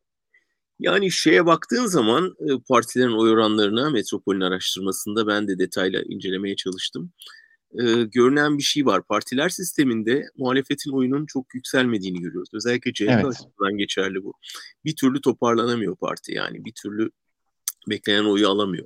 Yani 0.79 1.11
şeye 1.11 1.47
baktığın 1.47 1.87
zaman 1.87 2.35
e, 2.41 2.47
partilerin 2.69 3.19
oy 3.19 3.31
oranlarına 3.31 3.91
Metropol'ün 3.91 4.41
araştırmasında 4.41 5.27
ben 5.27 5.49
de 5.49 5.59
detayla 5.59 6.03
incelemeye 6.09 6.57
çalıştım. 6.57 7.13
Ee, 7.75 8.03
görünen 8.03 8.59
bir 8.59 8.63
şey 8.63 8.87
var. 8.87 9.03
Partiler 9.03 9.49
sisteminde 9.49 10.27
muhalefetin 10.37 10.91
oyunun 10.91 11.27
çok 11.27 11.55
yükselmediğini 11.55 12.21
görüyoruz. 12.21 12.51
Özellikle 12.53 12.93
CHP 12.93 13.09
evet. 13.09 13.25
açısından 13.25 13.79
geçerli 13.79 14.25
bu. 14.25 14.33
Bir 14.85 14.97
türlü 14.97 15.21
toparlanamıyor 15.21 15.97
parti 15.97 16.33
yani. 16.33 16.65
Bir 16.65 16.73
türlü 16.73 17.11
beklenen 17.89 18.25
oyu 18.25 18.49
alamıyor. 18.49 18.85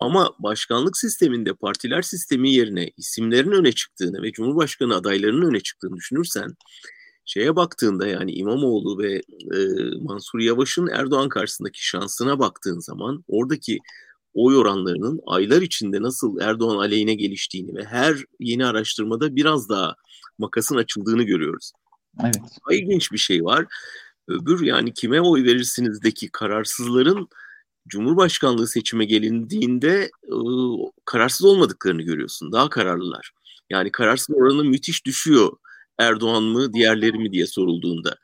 Ama 0.00 0.34
başkanlık 0.38 0.96
sisteminde 0.96 1.54
partiler 1.54 2.02
sistemi 2.02 2.50
yerine 2.50 2.90
isimlerin 2.96 3.50
öne 3.50 3.72
çıktığını 3.72 4.22
ve 4.22 4.32
Cumhurbaşkanı 4.32 4.94
adaylarının 4.94 5.50
öne 5.50 5.60
çıktığını 5.60 5.96
düşünürsen 5.96 6.56
şeye 7.24 7.56
baktığında 7.56 8.06
yani 8.06 8.32
İmamoğlu 8.32 8.98
ve 8.98 9.14
e, 9.54 9.58
Mansur 10.00 10.38
Yavaş'ın 10.38 10.86
Erdoğan 10.86 11.28
karşısındaki 11.28 11.86
şansına 11.86 12.38
baktığın 12.38 12.78
zaman 12.78 13.24
oradaki 13.28 13.78
oy 14.36 14.56
oranlarının 14.56 15.20
aylar 15.26 15.62
içinde 15.62 16.02
nasıl 16.02 16.40
Erdoğan 16.40 16.76
aleyhine 16.76 17.14
geliştiğini 17.14 17.74
ve 17.74 17.84
her 17.84 18.16
yeni 18.40 18.66
araştırmada 18.66 19.36
biraz 19.36 19.68
daha 19.68 19.94
makasın 20.38 20.76
açıldığını 20.76 21.22
görüyoruz. 21.22 21.72
Evet. 22.22 22.36
İlginç 22.70 23.12
bir 23.12 23.18
şey 23.18 23.44
var. 23.44 23.66
Öbür 24.28 24.62
yani 24.62 24.94
kime 24.94 25.20
oy 25.20 25.44
verirsinizdeki 25.44 26.28
kararsızların 26.32 27.28
Cumhurbaşkanlığı 27.88 28.66
seçime 28.66 29.04
gelindiğinde 29.04 30.10
e, 30.24 30.36
kararsız 31.04 31.44
olmadıklarını 31.44 32.02
görüyorsun. 32.02 32.52
Daha 32.52 32.68
kararlılar. 32.68 33.30
Yani 33.70 33.92
kararsız 33.92 34.36
oranı 34.36 34.64
müthiş 34.64 35.06
düşüyor 35.06 35.52
Erdoğan 35.98 36.42
mı 36.42 36.72
diğerleri 36.72 37.18
mi 37.18 37.32
diye 37.32 37.46
sorulduğunda. 37.46 38.16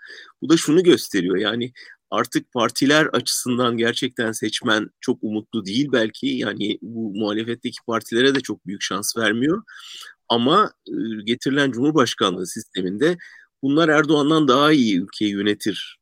Bu 0.42 0.49
da 0.49 0.57
şunu 0.57 0.83
gösteriyor 0.83 1.37
yani 1.37 1.73
artık 2.12 2.52
partiler 2.52 3.07
açısından 3.07 3.76
gerçekten 3.76 4.33
seçmen 4.33 4.90
çok 5.00 5.19
umutlu 5.23 5.64
değil 5.64 5.88
belki. 5.92 6.26
Yani 6.26 6.78
bu 6.83 7.12
muhalefetteki 7.14 7.78
partilere 7.87 8.35
de 8.35 8.40
çok 8.40 8.66
büyük 8.66 8.83
şans 8.83 9.16
vermiyor. 9.16 9.62
Ama 10.28 10.73
e, 10.88 10.92
getirilen 11.25 11.73
Cumhurbaşkanlığı 11.73 12.47
sisteminde 12.47 13.16
bunlar 13.62 13.88
Erdoğan'dan 13.88 14.49
daha 14.49 14.73
iyi 14.73 15.00
ülkeyi 15.00 15.31
yönetir 15.31 15.99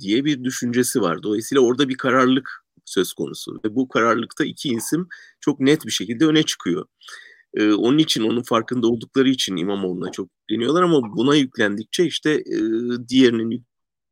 diye 0.00 0.24
bir 0.24 0.44
düşüncesi 0.44 1.00
var. 1.00 1.22
Dolayısıyla 1.22 1.62
orada 1.62 1.88
bir 1.88 1.96
kararlılık 1.96 2.64
söz 2.84 3.12
konusu. 3.12 3.60
Ve 3.64 3.74
bu 3.74 3.88
kararlılıkta 3.88 4.44
iki 4.44 4.68
isim 4.68 5.08
çok 5.40 5.60
net 5.60 5.86
bir 5.86 5.92
şekilde 5.92 6.26
öne 6.26 6.42
çıkıyor. 6.42 6.86
Ee, 7.54 7.72
onun 7.72 7.98
için 7.98 8.22
onun 8.22 8.42
farkında 8.42 8.86
oldukları 8.86 9.28
için 9.28 9.56
İmamoğlu'na 9.56 10.10
çok 10.10 10.28
yükleniyorlar 10.40 10.82
ama 10.82 11.02
buna 11.16 11.36
yüklendikçe 11.36 12.04
işte 12.06 12.30
e, 12.30 12.58
diğerinin 13.08 13.64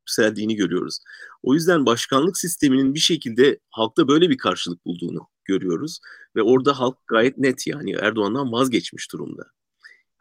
yükseldiğini 0.09 0.55
görüyoruz. 0.55 0.99
O 1.43 1.53
yüzden 1.53 1.85
başkanlık 1.85 2.37
sisteminin 2.37 2.93
bir 2.93 2.99
şekilde 2.99 3.59
halkta 3.69 4.07
böyle 4.07 4.29
bir 4.29 4.37
karşılık 4.37 4.85
bulduğunu 4.85 5.27
görüyoruz. 5.45 5.99
Ve 6.35 6.41
orada 6.41 6.79
halk 6.79 6.97
gayet 7.07 7.37
net 7.37 7.67
yani 7.67 7.91
Erdoğan'dan 7.91 8.51
vazgeçmiş 8.51 9.11
durumda. 9.11 9.43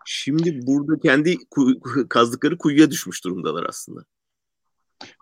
Şimdi 0.06 0.66
burada 0.66 1.00
kendi 1.00 1.36
kazdıkları 2.08 2.58
kuyuya 2.58 2.90
düşmüş 2.90 3.24
durumdalar 3.24 3.66
aslında. 3.68 4.04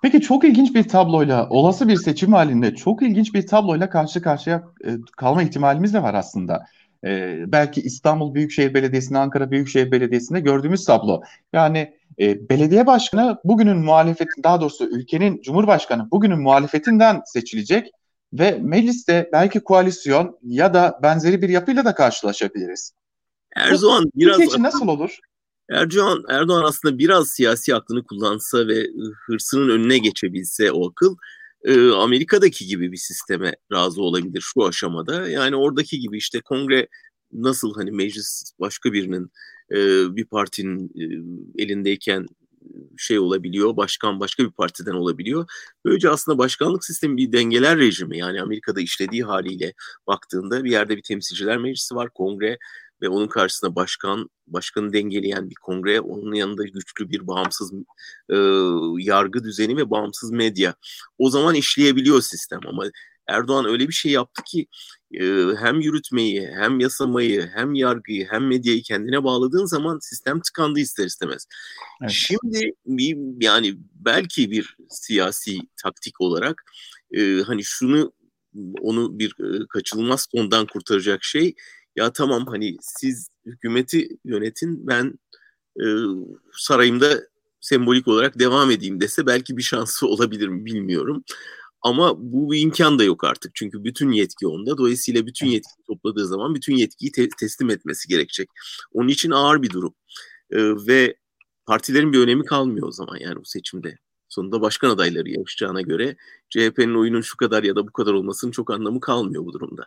Peki 0.03 0.21
çok 0.21 0.45
ilginç 0.45 0.75
bir 0.75 0.89
tabloyla, 0.89 1.49
olası 1.49 1.89
bir 1.89 1.97
seçim 1.97 2.33
halinde 2.33 2.75
çok 2.75 3.03
ilginç 3.03 3.35
bir 3.35 3.47
tabloyla 3.47 3.91
karşı 3.91 4.23
karşıya 4.23 4.65
e, 4.85 4.97
kalma 5.17 5.43
ihtimalimiz 5.43 5.95
de 5.95 6.03
var 6.03 6.15
aslında. 6.15 6.65
E, 7.07 7.45
belki 7.47 7.81
İstanbul 7.81 8.35
Büyükşehir 8.35 8.75
Belediyesi'nde, 8.75 9.19
Ankara 9.19 9.51
Büyükşehir 9.51 9.91
Belediyesi'nde 9.91 10.41
gördüğümüz 10.41 10.85
tablo. 10.85 11.23
Yani 11.53 11.95
e, 12.21 12.49
belediye 12.49 12.87
başkanı 12.87 13.39
bugünün 13.45 13.77
muhalefetin, 13.77 14.43
daha 14.43 14.61
doğrusu 14.61 14.85
ülkenin 14.85 15.43
cumhurbaşkanı 15.43 16.11
bugünün 16.11 16.41
muhalefetinden 16.41 17.23
seçilecek 17.27 17.91
ve 18.33 18.59
mecliste 18.63 19.31
belki 19.33 19.61
koalisyon 19.61 20.39
ya 20.43 20.75
da 20.75 21.01
benzeri 21.03 21.43
bir 21.43 21.49
yapıyla 21.49 21.85
da 21.85 21.95
karşılaşabiliriz. 21.95 22.93
Erdoğan 23.57 24.11
biraz... 24.15 24.37
Ülke 24.37 24.45
için 24.45 24.63
nasıl 24.63 24.89
olur? 24.89 25.19
Erdoğan, 25.71 26.25
Erdoğan 26.29 26.65
aslında 26.65 26.99
biraz 26.99 27.29
siyasi 27.29 27.75
aklını 27.75 28.05
kullansa 28.05 28.69
ve 28.69 28.87
hırsının 29.27 29.69
önüne 29.69 29.99
geçebilse 29.99 30.73
o 30.73 30.91
akıl 30.91 31.17
Amerika'daki 31.95 32.67
gibi 32.67 32.93
bir 32.93 32.97
sisteme 32.97 33.53
razı 33.73 34.03
olabilir 34.03 34.41
şu 34.41 34.65
aşamada. 34.65 35.29
Yani 35.29 35.57
oradaki 35.57 36.01
gibi 36.01 36.19
işte 36.19 36.41
kongre 36.41 36.89
nasıl 37.33 37.75
hani 37.75 37.91
meclis 37.91 38.53
başka 38.61 38.93
birinin 38.93 39.31
bir 40.17 40.25
partinin 40.25 40.93
elindeyken 41.59 42.27
şey 42.97 43.19
olabiliyor, 43.19 43.77
başkan 43.77 44.21
başka 44.21 44.45
bir 44.45 44.51
partiden 44.51 44.93
olabiliyor. 44.93 45.47
Böylece 45.85 46.11
aslında 46.11 46.39
başkanlık 46.39 46.85
sistemi 46.85 47.17
bir 47.17 47.33
dengeler 47.33 47.79
rejimi 47.79 48.19
yani 48.19 48.43
Amerika'da 48.43 48.81
işlediği 48.81 49.25
haliyle 49.25 49.73
baktığında 50.07 50.65
bir 50.65 50.71
yerde 50.71 50.97
bir 50.97 51.03
temsilciler 51.03 51.59
meclisi 51.59 51.95
var, 51.95 52.11
kongre 52.15 52.59
ve 53.03 53.09
onun 53.09 53.29
karşısında 53.29 53.77
başkan, 53.77 54.31
başkanı 54.47 54.93
dengeleyen 54.93 55.51
bir 55.51 55.55
kongre, 55.55 56.01
onun 56.01 56.35
yanında 56.35 56.65
güçlü 56.65 57.11
bir 57.11 57.27
bağımsız 57.27 57.73
e, 58.31 58.37
yargı 58.99 59.45
düzeni 59.45 59.77
ve 59.77 59.91
bağımsız 59.91 60.31
medya. 60.31 60.75
O 61.19 61.31
zaman 61.31 61.55
işleyebiliyor 61.55 62.23
sistem 62.23 62.61
ama 62.67 62.85
Erdoğan 63.27 63.67
öyle 63.67 63.89
bir 63.89 63.93
şey 63.93 64.13
yaptı 64.13 64.43
ki 64.43 64.67
e, 65.15 65.25
hem 65.59 65.81
yürütmeyi, 65.81 66.49
hem 66.49 66.81
yasamayı, 66.81 67.51
hem 67.55 67.75
yargıyı, 67.75 68.27
hem 68.31 68.47
medyayı 68.47 68.83
kendine 68.83 69.25
bağladığın 69.25 69.65
zaman 69.65 69.99
sistem 69.99 70.41
tıkandı 70.41 70.81
ister 70.81 71.07
istemez. 71.07 71.47
Evet. 72.03 72.11
Şimdi 72.11 72.73
bir, 72.87 73.45
yani 73.45 73.75
belki 73.95 74.51
bir 74.51 74.77
siyasi 74.89 75.59
taktik 75.83 76.21
olarak 76.21 76.65
e, 77.13 77.43
hani 77.47 77.65
şunu 77.65 78.13
onu 78.81 79.19
bir 79.19 79.35
e, 79.41 79.67
kaçınılmaz 79.69 80.27
tondan 80.27 80.67
kurtaracak 80.67 81.25
şey 81.25 81.55
ya 81.97 82.13
tamam 82.13 82.47
hani 82.47 82.77
siz 82.81 83.29
hükümeti 83.47 84.09
yönetin 84.25 84.87
ben 84.87 85.19
e, 85.81 85.85
sarayımda 86.53 87.23
sembolik 87.61 88.09
olarak 88.09 88.39
devam 88.39 88.71
edeyim 88.71 89.01
dese 89.01 89.27
belki 89.27 89.57
bir 89.57 89.63
şansı 89.63 90.07
olabilir 90.09 90.49
mi 90.49 90.65
bilmiyorum. 90.65 91.25
Ama 91.83 92.15
bu 92.19 92.51
bir 92.51 92.61
imkan 92.61 92.99
da 92.99 93.05
yok 93.05 93.25
artık. 93.25 93.55
Çünkü 93.55 93.85
bütün 93.85 94.13
yetki 94.13 94.47
onda. 94.47 94.79
Dolayısıyla 94.79 95.27
bütün 95.27 95.47
yetki 95.47 95.83
topladığı 95.87 96.27
zaman 96.27 96.55
bütün 96.55 96.77
yetkiyi 96.77 97.13
te- 97.13 97.29
teslim 97.29 97.71
etmesi 97.71 98.09
gerekecek. 98.09 98.49
Onun 98.93 99.09
için 99.09 99.31
ağır 99.31 99.63
bir 99.63 99.71
durum. 99.71 99.95
Ee, 100.51 100.59
ve 100.87 101.17
partilerin 101.67 102.13
bir 102.13 102.19
önemi 102.19 102.45
kalmıyor 102.45 102.89
o 102.89 102.93
zaman 102.93 103.17
yani 103.17 103.37
bu 103.37 103.45
seçimde. 103.45 103.99
Sonunda 104.29 104.61
başkan 104.61 104.91
adayları 104.91 105.31
yarışacağına 105.31 105.81
göre 105.81 106.17
CHP'nin 106.51 106.95
oyunun 106.95 107.21
şu 107.21 107.37
kadar 107.37 107.63
ya 107.63 107.77
da 107.77 107.87
bu 107.87 107.93
kadar 107.93 108.13
olmasının 108.13 108.53
çok 108.53 108.71
anlamı 108.71 109.01
kalmıyor 109.01 109.45
bu 109.45 109.53
durumda. 109.53 109.87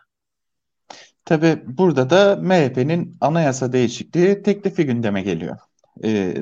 Tabii 1.30 1.62
burada 1.66 2.10
da 2.10 2.36
MHP'nin 2.36 3.16
anayasa 3.20 3.72
değişikliği 3.72 4.42
teklifi 4.42 4.86
gündeme 4.86 5.22
geliyor. 5.22 5.56
Ee, 6.04 6.36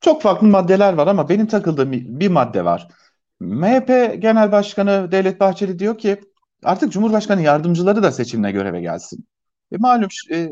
çok 0.00 0.22
farklı 0.22 0.46
maddeler 0.46 0.92
var 0.92 1.06
ama 1.06 1.28
benim 1.28 1.46
takıldığım 1.46 1.92
bir 1.92 2.28
madde 2.28 2.64
var. 2.64 2.88
MHP 3.40 3.88
Genel 4.18 4.52
Başkanı 4.52 5.12
Devlet 5.12 5.40
Bahçeli 5.40 5.78
diyor 5.78 5.98
ki 5.98 6.20
artık 6.64 6.92
Cumhurbaşkanı 6.92 7.42
yardımcıları 7.42 8.02
da 8.02 8.12
seçimle 8.12 8.52
göreve 8.52 8.80
gelsin. 8.80 9.26
E, 9.72 9.76
malum 9.76 10.08
e, 10.32 10.50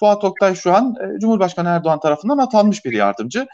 Fuat 0.00 0.24
Oktay 0.24 0.54
şu 0.54 0.74
an 0.74 0.94
e, 1.00 1.20
Cumhurbaşkanı 1.20 1.68
Erdoğan 1.68 2.00
tarafından 2.00 2.38
atanmış 2.38 2.84
bir 2.84 2.92
yardımcı. 2.92 3.46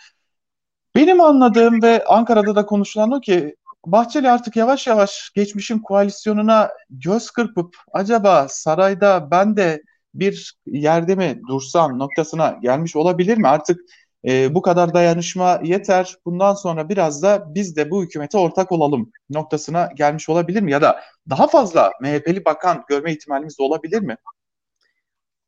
Benim 0.94 1.20
anladığım 1.20 1.82
ve 1.82 2.04
Ankara'da 2.04 2.56
da 2.56 2.66
konuşulan 2.66 3.10
o 3.10 3.20
ki 3.20 3.56
Bahçeli 3.86 4.30
artık 4.30 4.56
yavaş 4.56 4.86
yavaş 4.86 5.30
geçmişin 5.34 5.78
koalisyonuna 5.78 6.70
göz 6.90 7.30
kırpıp 7.30 7.76
acaba 7.92 8.46
sarayda 8.48 9.30
ben 9.30 9.56
de 9.56 9.82
bir 10.14 10.54
yerde 10.66 11.14
mi 11.14 11.40
dursam 11.48 11.98
noktasına 11.98 12.58
gelmiş 12.62 12.96
olabilir 12.96 13.38
mi? 13.38 13.48
Artık 13.48 13.80
e, 14.28 14.54
bu 14.54 14.62
kadar 14.62 14.94
dayanışma 14.94 15.60
yeter. 15.64 16.16
Bundan 16.26 16.54
sonra 16.54 16.88
biraz 16.88 17.22
da 17.22 17.54
biz 17.54 17.76
de 17.76 17.90
bu 17.90 18.02
hükümete 18.02 18.38
ortak 18.38 18.72
olalım 18.72 19.10
noktasına 19.30 19.88
gelmiş 19.96 20.28
olabilir 20.28 20.62
mi? 20.62 20.72
Ya 20.72 20.82
da 20.82 21.00
daha 21.30 21.46
fazla 21.48 21.92
MHP'li 22.00 22.44
bakan 22.44 22.84
görme 22.88 23.12
ihtimalimiz 23.12 23.58
de 23.58 23.62
olabilir 23.62 24.00
mi? 24.00 24.16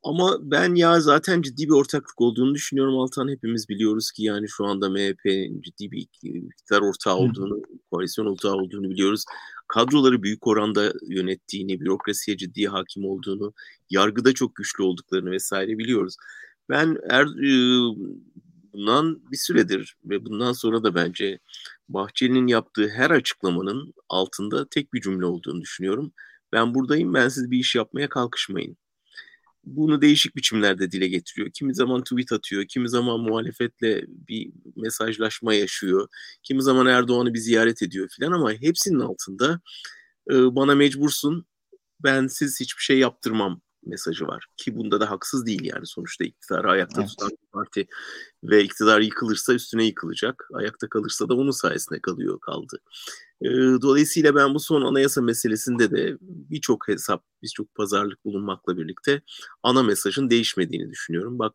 Ama 0.03 0.37
ben 0.41 0.75
ya 0.75 1.01
zaten 1.01 1.41
ciddi 1.41 1.63
bir 1.63 1.73
ortaklık 1.73 2.21
olduğunu 2.21 2.55
düşünüyorum 2.55 2.97
Altan. 2.99 3.29
Hepimiz 3.29 3.69
biliyoruz 3.69 4.11
ki 4.11 4.23
yani 4.23 4.49
şu 4.49 4.65
anda 4.65 4.89
MHP'nin 4.89 5.61
ciddi 5.61 5.91
bir 5.91 5.97
iktidar 5.97 6.81
ortağı 6.81 7.15
olduğunu, 7.15 7.61
koalisyon 7.91 8.25
ortağı 8.25 8.53
olduğunu 8.53 8.89
biliyoruz. 8.89 9.25
Kadroları 9.67 10.23
büyük 10.23 10.47
oranda 10.47 10.93
yönettiğini, 11.07 11.79
bürokrasiye 11.81 12.37
ciddi 12.37 12.65
hakim 12.65 13.05
olduğunu, 13.05 13.53
yargıda 13.89 14.33
çok 14.33 14.55
güçlü 14.55 14.83
olduklarını 14.83 15.31
vesaire 15.31 15.77
biliyoruz. 15.77 16.15
Ben 16.69 16.97
er, 17.09 17.27
bundan 18.73 19.31
bir 19.31 19.37
süredir 19.37 19.95
ve 20.05 20.25
bundan 20.25 20.53
sonra 20.53 20.83
da 20.83 20.95
bence 20.95 21.39
Bahçeli'nin 21.89 22.47
yaptığı 22.47 22.89
her 22.89 23.11
açıklamanın 23.11 23.93
altında 24.09 24.67
tek 24.69 24.93
bir 24.93 25.01
cümle 25.01 25.25
olduğunu 25.25 25.61
düşünüyorum. 25.61 26.13
Ben 26.51 26.73
buradayım, 26.73 27.13
ben 27.13 27.29
siz 27.29 27.51
bir 27.51 27.59
iş 27.59 27.75
yapmaya 27.75 28.09
kalkışmayın 28.09 28.77
bunu 29.65 30.01
değişik 30.01 30.35
biçimlerde 30.35 30.91
dile 30.91 31.07
getiriyor. 31.07 31.49
Kimi 31.53 31.75
zaman 31.75 32.03
tweet 32.03 32.31
atıyor, 32.31 32.65
kimi 32.65 32.89
zaman 32.89 33.19
muhalefetle 33.19 34.05
bir 34.07 34.51
mesajlaşma 34.75 35.53
yaşıyor, 35.53 36.07
kimi 36.43 36.63
zaman 36.63 36.87
Erdoğan'ı 36.87 37.33
bir 37.33 37.39
ziyaret 37.39 37.81
ediyor 37.81 38.09
filan 38.09 38.31
ama 38.31 38.53
hepsinin 38.53 38.99
altında 38.99 39.61
e, 40.31 40.33
bana 40.55 40.75
mecbursun, 40.75 41.45
ben 42.03 42.27
siz 42.27 42.59
hiçbir 42.59 42.81
şey 42.81 42.99
yaptırmam 42.99 43.61
mesajı 43.85 44.27
var. 44.27 44.45
Ki 44.57 44.75
bunda 44.75 44.99
da 44.99 45.09
haksız 45.09 45.45
değil 45.45 45.63
yani 45.63 45.85
sonuçta 45.85 46.23
iktidarı 46.23 46.71
ayakta 46.71 47.01
evet. 47.01 47.09
tutan 47.09 47.29
bir 47.29 47.51
parti 47.51 47.87
ve 48.43 48.63
iktidar 48.63 49.01
yıkılırsa 49.01 49.53
üstüne 49.53 49.85
yıkılacak. 49.85 50.47
Ayakta 50.53 50.89
kalırsa 50.89 51.29
da 51.29 51.33
onun 51.33 51.51
sayesinde 51.51 52.01
kalıyor 52.01 52.39
kaldı. 52.39 52.79
Dolayısıyla 53.81 54.35
ben 54.35 54.53
bu 54.53 54.59
son 54.59 54.81
anayasa 54.81 55.21
meselesinde 55.21 55.91
de 55.91 56.17
birçok 56.21 56.87
hesap, 56.87 57.23
birçok 57.41 57.75
pazarlık 57.75 58.25
bulunmakla 58.25 58.77
birlikte 58.77 59.21
ana 59.63 59.83
mesajın 59.83 60.29
değişmediğini 60.29 60.89
düşünüyorum. 60.89 61.39
Bak 61.39 61.53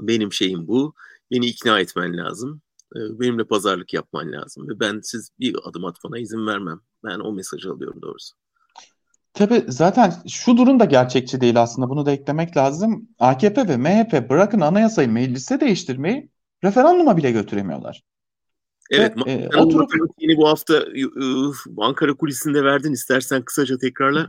benim 0.00 0.32
şeyim 0.32 0.68
bu. 0.68 0.94
Beni 1.30 1.46
ikna 1.46 1.80
etmen 1.80 2.16
lazım. 2.16 2.60
Benimle 2.94 3.44
pazarlık 3.44 3.94
yapman 3.94 4.32
lazım. 4.32 4.68
Ve 4.68 4.80
ben 4.80 5.00
siz 5.02 5.30
bir 5.40 5.56
adım 5.64 5.84
atmana 5.84 6.18
izin 6.18 6.46
vermem. 6.46 6.80
Ben 7.04 7.18
o 7.18 7.32
mesajı 7.32 7.70
alıyorum 7.72 8.02
doğrusu. 8.02 8.34
Tabii 9.32 9.64
zaten 9.68 10.12
şu 10.28 10.56
durum 10.56 10.80
da 10.80 10.84
gerçekçi 10.84 11.40
değil 11.40 11.62
aslında. 11.62 11.88
Bunu 11.90 12.06
da 12.06 12.10
eklemek 12.10 12.56
lazım. 12.56 13.08
AKP 13.18 13.68
ve 13.68 13.76
MHP 13.76 14.30
bırakın 14.30 14.60
anayasayı 14.60 15.08
meclise 15.08 15.60
değiştirmeyi 15.60 16.30
referanduma 16.64 17.16
bile 17.16 17.30
götüremiyorlar. 17.30 18.02
Evet, 18.90 19.16
ve, 19.26 19.32
e, 19.32 19.56
oturup 19.56 19.90
yeni 20.18 20.36
bu 20.36 20.48
hafta 20.48 20.84
Ankara 21.78 22.14
kulisinde 22.14 22.64
verdin. 22.64 22.92
İstersen 22.92 23.42
kısaca 23.42 23.78
tekrarla. 23.78 24.26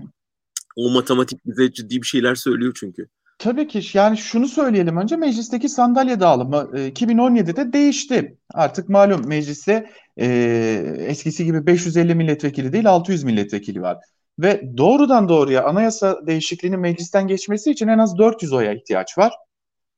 O 0.75 0.89
matematik 0.89 1.45
bize 1.45 1.71
ciddi 1.71 2.01
bir 2.01 2.07
şeyler 2.07 2.35
söylüyor 2.35 2.77
çünkü. 2.79 3.07
Tabii 3.39 3.67
ki 3.67 3.81
yani 3.93 4.17
şunu 4.17 4.47
söyleyelim 4.47 4.97
önce 4.97 5.15
meclisteki 5.15 5.69
sandalye 5.69 6.19
dağılımı 6.19 6.55
2017'de 6.73 7.73
değişti. 7.73 8.37
Artık 8.53 8.89
malum 8.89 9.27
mecliste 9.27 9.89
e, 10.17 10.27
eskisi 10.99 11.45
gibi 11.45 11.65
550 11.65 12.15
milletvekili 12.15 12.73
değil 12.73 12.89
600 12.89 13.23
milletvekili 13.23 13.81
var. 13.81 13.97
Ve 14.39 14.77
doğrudan 14.77 15.29
doğruya 15.29 15.63
anayasa 15.63 16.27
değişikliğinin 16.27 16.79
meclisten 16.79 17.27
geçmesi 17.27 17.71
için 17.71 17.87
en 17.87 17.97
az 17.97 18.17
400 18.17 18.53
oya 18.53 18.73
ihtiyaç 18.73 19.17
var. 19.17 19.33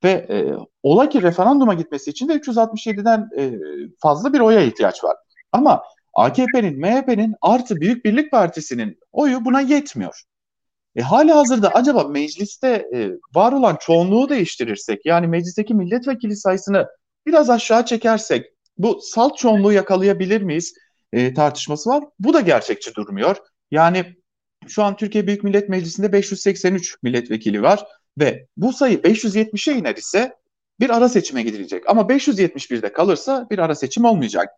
Ve 0.04 0.10
e, 0.10 0.56
ola 0.84 1.10
ki 1.10 1.22
referanduma 1.22 1.74
gitmesi 1.74 2.12
için 2.12 2.30
de 2.30 2.34
367'den 2.34 3.30
e, 3.38 3.60
fazla 4.00 4.34
bir 4.34 4.40
oya 4.40 4.62
ihtiyaç 4.62 5.04
var. 5.04 5.16
Ama 5.52 5.84
AKP'nin, 6.14 6.80
MHP'nin 6.80 7.36
artı 7.42 7.76
Büyük 7.76 8.06
Birlik 8.06 8.32
Partisi'nin 8.32 9.00
oyu 9.12 9.46
buna 9.46 9.62
yetmiyor. 9.62 10.24
E, 10.96 11.02
hali 11.02 11.32
hazırda 11.32 11.70
acaba 11.70 12.04
mecliste 12.04 12.88
e, 12.94 13.10
var 13.36 13.52
olan 13.52 13.78
çoğunluğu 13.82 14.30
değiştirirsek 14.30 15.06
yani 15.06 15.28
meclisteki 15.28 15.74
milletvekili 15.74 16.36
sayısını 16.36 16.88
biraz 17.26 17.50
aşağı 17.50 17.86
çekersek 17.86 18.46
bu 18.78 19.00
salt 19.02 19.38
çoğunluğu 19.38 19.74
yakalayabilir 19.74 20.42
miyiz 20.42 20.74
e, 21.14 21.34
tartışması 21.34 21.90
var. 21.90 22.04
Bu 22.20 22.34
da 22.34 22.42
gerçekçi 22.42 22.96
durmuyor. 22.96 23.38
Yani 23.72 24.16
şu 24.68 24.84
an 24.84 24.96
Türkiye 24.96 25.28
Büyük 25.28 25.44
Millet 25.44 25.70
Meclisi'nde 25.70 26.14
583 26.14 27.04
milletvekili 27.04 27.62
var 27.62 27.86
ve 28.17 28.47
bu 28.58 28.73
sayı 28.73 28.97
570'e 28.97 29.77
iner 29.77 29.95
ise 29.95 30.36
bir 30.80 30.89
ara 30.89 31.10
seçime 31.10 31.43
gidilecek. 31.43 31.89
Ama 31.89 32.01
571'de 32.01 32.93
kalırsa 32.93 33.47
bir 33.51 33.60
ara 33.60 33.75
seçim 33.75 34.06
olmayacak. 34.06 34.49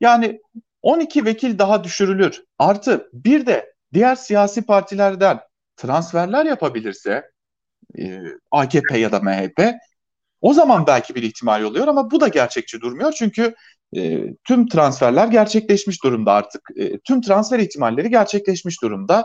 Yani 0.00 0.40
12 0.82 1.24
vekil 1.24 1.58
daha 1.58 1.84
düşürülür. 1.84 2.44
Artı 2.58 3.10
bir 3.12 3.46
de 3.46 3.72
diğer 3.92 4.14
siyasi 4.14 4.62
partilerden 4.62 5.40
transferler 5.76 6.44
yapabilirse 6.44 7.30
e, 7.98 8.20
AKP 8.50 8.98
ya 8.98 9.12
da 9.12 9.20
MHP 9.20 9.74
o 10.40 10.54
zaman 10.54 10.86
belki 10.86 11.14
bir 11.14 11.22
ihtimal 11.22 11.62
oluyor 11.62 11.88
ama 11.88 12.10
bu 12.10 12.20
da 12.20 12.28
gerçekçi 12.28 12.80
durmuyor. 12.80 13.12
Çünkü 13.12 13.54
e, 13.96 14.34
tüm 14.44 14.68
transferler 14.68 15.28
gerçekleşmiş 15.28 16.04
durumda 16.04 16.32
artık. 16.32 16.70
E, 16.76 16.98
tüm 16.98 17.20
transfer 17.20 17.58
ihtimalleri 17.58 18.10
gerçekleşmiş 18.10 18.82
durumda. 18.82 19.24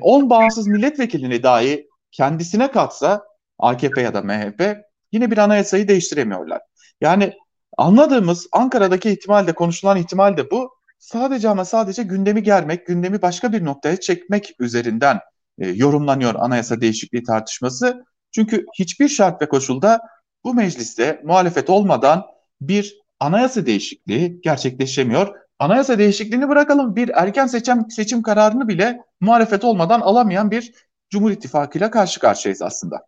10 0.00 0.26
e, 0.26 0.30
bağımsız 0.30 0.66
milletvekilini 0.66 1.42
dahi 1.42 1.88
kendisine 2.12 2.70
katsa 2.70 3.24
AKP 3.58 4.02
ya 4.02 4.14
da 4.14 4.22
MHP 4.22 4.76
yine 5.12 5.30
bir 5.30 5.38
anayasayı 5.38 5.88
değiştiremiyorlar. 5.88 6.60
Yani 7.00 7.32
anladığımız 7.78 8.46
Ankara'daki 8.52 9.10
ihtimal 9.10 9.46
de 9.46 9.52
konuşulan 9.52 9.96
ihtimal 9.96 10.36
de 10.36 10.50
bu. 10.50 10.70
Sadece 10.98 11.48
ama 11.48 11.64
sadece 11.64 12.02
gündemi 12.02 12.42
germek, 12.42 12.86
gündemi 12.86 13.22
başka 13.22 13.52
bir 13.52 13.64
noktaya 13.64 14.00
çekmek 14.00 14.54
üzerinden 14.58 15.20
e, 15.58 15.68
yorumlanıyor 15.68 16.34
anayasa 16.34 16.80
değişikliği 16.80 17.22
tartışması. 17.22 18.04
Çünkü 18.30 18.66
hiçbir 18.78 19.08
şart 19.08 19.42
ve 19.42 19.48
koşulda 19.48 20.00
bu 20.44 20.54
mecliste 20.54 21.20
muhalefet 21.24 21.70
olmadan 21.70 22.24
bir 22.60 23.02
anayasa 23.20 23.66
değişikliği 23.66 24.40
gerçekleşemiyor. 24.40 25.34
Anayasa 25.58 25.98
değişikliğini 25.98 26.48
bırakalım 26.48 26.96
bir 26.96 27.10
erken 27.14 27.46
seçim 27.46 27.90
seçim 27.90 28.22
kararını 28.22 28.68
bile 28.68 29.00
muhalefet 29.20 29.64
olmadan 29.64 30.00
alamayan 30.00 30.50
bir 30.50 30.72
Cumhur 31.12 31.30
İttifakı 31.30 31.78
ile 31.78 31.90
karşı 31.90 32.20
karşıyayız 32.20 32.62
aslında. 32.62 33.06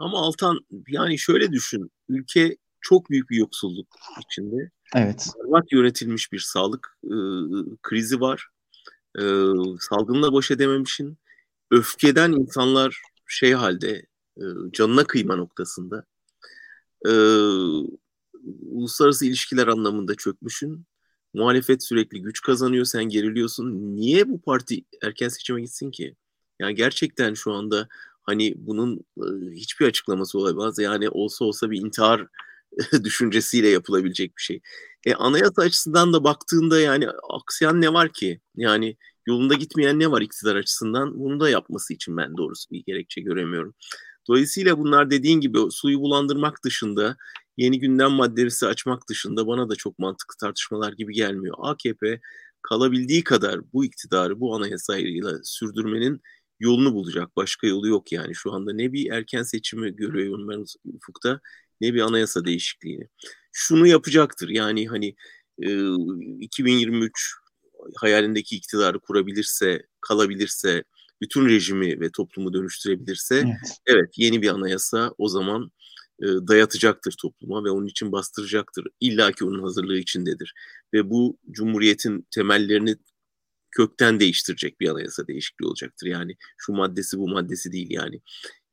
Ama 0.00 0.18
Altan 0.18 0.58
yani 0.88 1.18
şöyle 1.18 1.52
düşün. 1.52 1.90
Ülke 2.08 2.56
çok 2.80 3.10
büyük 3.10 3.30
bir 3.30 3.36
yoksulluk 3.36 3.86
içinde. 4.20 4.70
Evet. 4.94 5.28
Berbat 5.44 5.72
yönetilmiş 5.72 6.32
bir 6.32 6.38
sağlık 6.38 6.98
e, 7.04 7.16
krizi 7.82 8.20
var. 8.20 8.48
E, 9.18 9.22
salgınla 9.80 10.32
baş 10.32 10.50
edememişin. 10.50 11.18
Öfkeden 11.70 12.32
insanlar 12.32 13.02
şey 13.26 13.52
halde 13.52 14.06
e, 14.36 14.44
canına 14.72 15.04
kıyma 15.04 15.36
noktasında. 15.36 16.04
E, 17.06 17.12
uluslararası 18.70 19.26
ilişkiler 19.26 19.66
anlamında 19.66 20.14
çökmüşün. 20.14 20.86
Muhalefet 21.34 21.84
sürekli 21.84 22.22
güç 22.22 22.40
kazanıyor, 22.40 22.84
sen 22.84 23.04
geriliyorsun. 23.04 23.96
Niye 23.96 24.28
bu 24.28 24.40
parti 24.40 24.84
erken 25.02 25.28
seçime 25.28 25.60
gitsin 25.60 25.90
ki? 25.90 26.16
Yani 26.60 26.74
gerçekten 26.74 27.34
şu 27.34 27.52
anda 27.52 27.88
hani 28.22 28.54
bunun 28.56 29.00
hiçbir 29.52 29.86
açıklaması 29.86 30.38
olamaz. 30.38 30.78
Yani 30.78 31.08
olsa 31.08 31.44
olsa 31.44 31.70
bir 31.70 31.80
intihar 31.80 32.26
düşüncesiyle 33.04 33.68
yapılabilecek 33.68 34.36
bir 34.36 34.42
şey. 34.42 34.60
E, 35.06 35.14
anayasa 35.14 35.62
açısından 35.62 36.12
da 36.12 36.24
baktığında 36.24 36.80
yani 36.80 37.08
aksayan 37.30 37.80
ne 37.80 37.92
var 37.92 38.12
ki? 38.12 38.40
Yani 38.56 38.96
yolunda 39.26 39.54
gitmeyen 39.54 39.98
ne 39.98 40.10
var 40.10 40.20
iktidar 40.22 40.56
açısından? 40.56 41.18
Bunu 41.18 41.40
da 41.40 41.50
yapması 41.50 41.94
için 41.94 42.16
ben 42.16 42.36
doğrusu 42.36 42.70
bir 42.70 42.84
gerekçe 42.86 43.20
göremiyorum. 43.20 43.74
Dolayısıyla 44.28 44.78
bunlar 44.78 45.10
dediğin 45.10 45.40
gibi 45.40 45.58
suyu 45.70 46.00
bulandırmak 46.00 46.64
dışında, 46.64 47.16
yeni 47.56 47.80
gündem 47.80 48.10
maddesi 48.10 48.66
açmak 48.66 49.08
dışında 49.08 49.46
bana 49.46 49.68
da 49.68 49.76
çok 49.76 49.98
mantıklı 49.98 50.36
tartışmalar 50.40 50.92
gibi 50.92 51.12
gelmiyor. 51.14 51.54
AKP 51.58 52.20
kalabildiği 52.62 53.24
kadar 53.24 53.72
bu 53.72 53.84
iktidarı 53.84 54.40
bu 54.40 54.56
anayasayla 54.56 55.38
sürdürmenin 55.44 56.22
yolunu 56.64 56.94
bulacak. 56.94 57.36
Başka 57.36 57.66
yolu 57.66 57.88
yok 57.88 58.12
yani. 58.12 58.34
Şu 58.34 58.52
anda 58.52 58.72
ne 58.72 58.92
bir 58.92 59.10
erken 59.10 59.42
seçimi 59.42 59.96
görüyorum 59.96 60.48
ben 60.48 60.64
ufukta 60.84 61.40
ne 61.80 61.94
bir 61.94 62.00
anayasa 62.00 62.44
değişikliğini. 62.44 63.08
Şunu 63.52 63.86
yapacaktır 63.86 64.48
yani 64.48 64.88
hani 64.88 65.14
e, 65.62 65.94
2023 66.40 67.34
hayalindeki 67.96 68.56
iktidarı 68.56 69.00
kurabilirse, 69.00 69.86
kalabilirse, 70.00 70.84
bütün 71.20 71.48
rejimi 71.48 72.00
ve 72.00 72.10
toplumu 72.10 72.52
dönüştürebilirse 72.52 73.34
evet, 73.36 73.78
evet 73.86 74.08
yeni 74.16 74.42
bir 74.42 74.48
anayasa 74.48 75.14
o 75.18 75.28
zaman 75.28 75.70
e, 76.22 76.26
dayatacaktır 76.26 77.14
topluma 77.22 77.64
ve 77.64 77.70
onun 77.70 77.86
için 77.86 78.12
bastıracaktır. 78.12 78.86
İlla 79.00 79.32
ki 79.32 79.44
onun 79.44 79.62
hazırlığı 79.62 79.98
içindedir. 79.98 80.54
Ve 80.94 81.10
bu 81.10 81.38
cumhuriyetin 81.50 82.26
temellerini 82.30 82.96
kökten 83.76 84.20
değiştirecek 84.20 84.80
bir 84.80 84.88
anayasa 84.88 85.26
değişikliği 85.26 85.66
olacaktır. 85.66 86.06
Yani 86.06 86.36
şu 86.58 86.72
maddesi 86.72 87.18
bu 87.18 87.28
maddesi 87.28 87.72
değil 87.72 87.90
yani. 87.90 88.20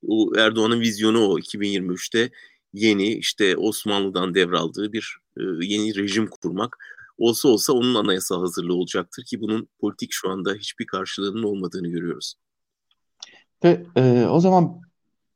O 0.08 0.36
Erdoğan'ın 0.38 0.80
vizyonu 0.80 1.28
o 1.28 1.40
2023'te 1.40 2.30
yeni 2.74 3.14
işte 3.14 3.58
Osmanlı'dan 3.58 4.34
devraldığı 4.34 4.94
bir 4.94 5.18
e, 5.38 5.42
yeni 5.62 5.96
rejim 5.96 6.28
kurmak. 6.28 6.78
Olsa 7.18 7.50
olsa 7.50 7.74
onun 7.74 7.96
anayasa 7.96 8.42
hazırlığı 8.42 8.74
olacaktır 8.74 9.24
ki 9.24 9.42
bunun 9.42 9.68
politik 9.80 10.10
şu 10.12 10.30
anda 10.30 10.54
hiçbir 10.54 10.86
karşılığının 10.86 11.44
olmadığını 11.44 11.88
görüyoruz. 11.88 12.36
Ve 13.64 13.86
e, 13.96 14.26
o 14.26 14.40
zaman 14.40 14.82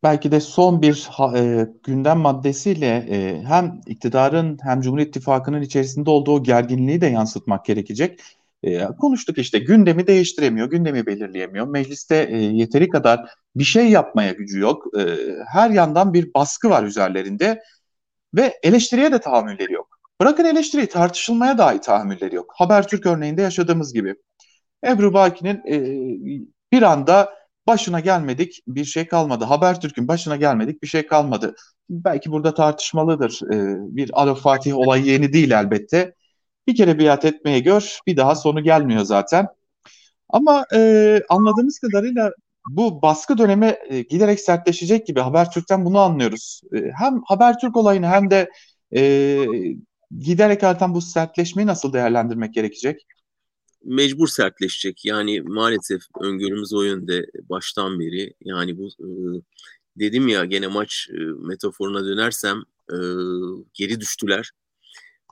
belki 0.04 0.32
de 0.32 0.40
son 0.40 0.82
bir 0.82 1.10
e, 1.38 1.70
gündem 1.84 2.18
maddesiyle 2.18 3.08
e, 3.10 3.44
hem 3.44 3.82
iktidarın 3.88 4.58
hem 4.62 4.82
Cumhur 4.82 5.00
İttifakı'nın 5.00 5.62
içerisinde 5.62 6.10
olduğu 6.10 6.44
gerginliği 6.44 7.02
de 7.02 7.06
yansıtmak 7.06 7.66
gerekecek. 7.66 8.20
E, 8.66 8.86
konuştuk 9.00 9.38
işte 9.38 9.60
gündemi 9.60 10.08
değiştiremiyor, 10.08 10.70
gündemi 10.70 11.06
belirleyemiyor. 11.06 11.68
Mecliste 11.68 12.28
e, 12.32 12.38
yeteri 12.38 12.90
kadar 12.90 13.30
bir 13.56 13.64
şey 13.64 13.90
yapmaya 13.90 14.32
gücü 14.32 14.60
yok. 14.60 15.00
E, 15.00 15.18
her 15.54 15.70
yandan 15.70 16.14
bir 16.14 16.34
baskı 16.34 16.70
var 16.70 16.84
üzerlerinde 16.84 17.64
ve 18.36 18.60
eleştiriye 18.64 19.12
de 19.12 19.20
tahammülleri 19.20 19.74
yok. 19.74 20.00
Bırakın 20.22 20.46
eleştiriyi 20.46 20.88
tartışılmaya 20.88 21.58
dahi 21.58 21.82
tahammülleri 21.82 22.36
yok. 22.36 22.54
Habertürk 22.56 23.06
örneğinde 23.06 23.42
yaşadığımız 23.42 23.94
gibi. 23.94 24.16
Ebru 24.88 25.14
Baki'nin 25.14 25.62
e, 25.68 25.76
bir 26.72 26.82
anda 26.82 27.34
başına 27.68 28.00
gelmedik 28.00 28.64
bir 28.68 28.86
şey 28.86 29.08
kalmadı. 29.08 29.46
Habertürk'ün 29.46 30.08
başına 30.08 30.36
gelmedik 30.36 30.84
bir 30.84 30.88
şey 30.88 31.08
kalmadı. 31.08 31.56
Belki 31.90 32.32
burada 32.32 32.54
tartışmalıdır. 32.54 33.40
E, 33.54 33.58
bir 33.96 34.12
Arif 34.14 34.38
Fatih 34.38 34.78
olayı 34.78 35.06
yeni 35.06 35.34
değil 35.34 35.52
elbette. 35.52 36.16
Bir 36.68 36.76
kere 36.76 37.00
biat 37.00 37.26
etmeye 37.26 37.60
gör, 37.60 38.00
bir 38.08 38.18
daha 38.18 38.36
sonu 38.36 38.64
gelmiyor 38.64 39.04
zaten. 39.04 39.48
Ama 40.30 40.66
e, 40.74 41.22
anladığımız 41.30 41.80
kadarıyla 41.80 42.32
bu 42.70 43.02
baskı 43.02 43.38
dönemi 43.38 43.76
e, 43.90 44.02
giderek 44.02 44.40
sertleşecek 44.40 45.08
gibi 45.08 45.20
Habertürk'ten 45.20 45.86
bunu 45.86 46.00
anlıyoruz. 46.00 46.62
E, 46.74 46.78
hem 47.00 47.22
Habertürk 47.26 47.78
olayını 47.78 48.08
hem 48.08 48.32
de 48.32 48.50
e, 48.96 49.46
giderek 50.20 50.64
artan 50.64 50.94
bu 50.94 51.02
sertleşmeyi 51.02 51.68
nasıl 51.68 51.94
değerlendirmek 51.94 52.54
gerekecek? 52.54 53.06
Mecbur 53.84 54.28
sertleşecek. 54.28 55.06
Yani 55.06 55.42
maalesef 55.42 56.02
öngörümüz 56.22 56.74
o 56.74 56.82
yönde 56.84 57.26
baştan 57.50 58.00
beri. 58.00 58.34
Yani 58.42 58.78
bu 58.78 58.88
e, 58.88 59.08
dedim 60.00 60.28
ya 60.28 60.46
gene 60.46 60.68
maç 60.68 61.10
e, 61.12 61.18
metaforuna 61.48 62.06
dönersem 62.06 62.58
e, 62.92 62.98
geri 63.74 64.00
düştüler. 64.00 64.52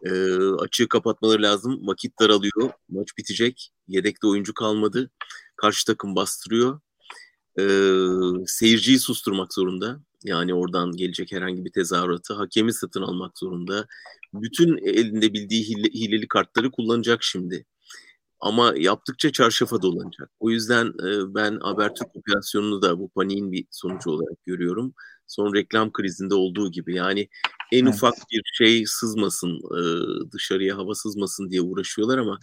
E, 0.03 0.11
açığı 0.59 0.87
kapatmaları 0.89 1.41
lazım. 1.41 1.87
Vakit 1.87 2.19
daralıyor. 2.19 2.71
Maç 2.89 3.07
bitecek. 3.17 3.71
Yedekte 3.87 4.27
oyuncu 4.27 4.53
kalmadı. 4.53 5.11
Karşı 5.55 5.85
takım 5.85 6.15
bastırıyor. 6.15 6.79
E, 7.59 7.63
seyirciyi 8.47 8.99
susturmak 8.99 9.53
zorunda. 9.53 9.99
Yani 10.23 10.53
oradan 10.53 10.91
gelecek 10.91 11.31
herhangi 11.31 11.65
bir 11.65 11.71
tezahüratı 11.71 12.33
hakemi 12.33 12.73
satın 12.73 13.01
almak 13.01 13.37
zorunda. 13.39 13.87
Bütün 14.33 14.77
elinde 14.77 15.33
bildiği 15.33 15.63
hile, 15.63 15.87
hileli 15.89 16.27
kartları 16.27 16.71
kullanacak 16.71 17.23
şimdi. 17.23 17.65
ama 18.39 18.73
yaptıkça 18.77 19.31
çarşafa 19.31 19.81
dolanacak. 19.81 20.31
O 20.39 20.49
yüzden 20.49 20.87
e, 20.87 21.35
ben 21.35 21.59
Habertürk 21.59 22.15
operasyonunu 22.15 22.81
da 22.81 22.99
bu 22.99 23.09
paniğin 23.09 23.51
bir 23.51 23.65
sonucu 23.71 24.11
olarak 24.11 24.43
görüyorum. 24.45 24.93
Son 25.27 25.53
reklam 25.55 25.91
krizinde 25.91 26.35
olduğu 26.35 26.71
gibi 26.71 26.95
yani 26.95 27.29
en 27.73 27.85
evet. 27.85 27.95
ufak 27.95 28.13
bir 28.31 28.41
şey 28.53 28.85
sızmasın, 28.85 29.59
dışarıya 30.31 30.77
hava 30.77 30.95
sızmasın 30.95 31.49
diye 31.49 31.61
uğraşıyorlar 31.61 32.17
ama 32.17 32.39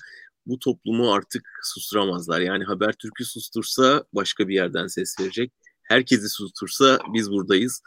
bu 0.47 0.59
toplumu 0.59 1.13
artık 1.13 1.43
susturamazlar. 1.63 2.41
Yani 2.41 2.65
Habertürk'ü 2.65 3.25
sustursa 3.25 4.05
başka 4.13 4.49
bir 4.49 4.55
yerden 4.55 4.87
ses 4.87 5.21
verecek 5.21 5.53
herkesi 5.91 6.29
sustursa 6.29 6.99
biz 7.15 7.31
buradayız. 7.31 7.83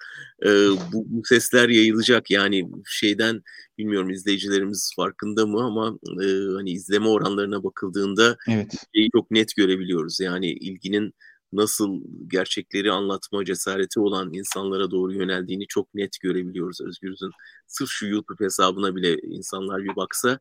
Bu, 0.94 1.06
bu 1.08 1.22
sesler 1.26 1.70
yayılacak 1.70 2.32
yani 2.32 2.70
şeyden 2.86 3.42
bilmiyorum 3.78 4.10
izleyicilerimiz 4.10 4.92
farkında 4.96 5.46
mı 5.46 5.64
ama 5.64 5.98
e, 6.24 6.28
hani 6.56 6.72
izleme 6.72 7.08
oranlarına 7.08 7.64
bakıldığında 7.64 8.38
evet. 8.50 8.72
şeyi 8.96 9.10
çok 9.12 9.32
net 9.32 9.56
görebiliyoruz. 9.56 10.20
Yani 10.20 10.48
ilginin 10.48 11.14
nasıl 11.56 12.02
gerçekleri 12.28 12.92
anlatma 12.92 13.46
cesareti 13.46 14.00
olan 14.00 14.34
insanlara 14.34 14.92
doğru 14.92 15.14
yöneldiğini 15.14 15.68
çok 15.68 15.94
net 15.94 16.20
görebiliyoruz 16.22 16.82
Özgürüz'ün. 16.82 17.32
Sırf 17.68 17.90
şu 17.90 18.08
YouTube 18.08 18.46
hesabına 18.46 18.96
bile 18.96 19.18
insanlar 19.22 19.84
bir 19.84 19.96
baksa 19.96 20.40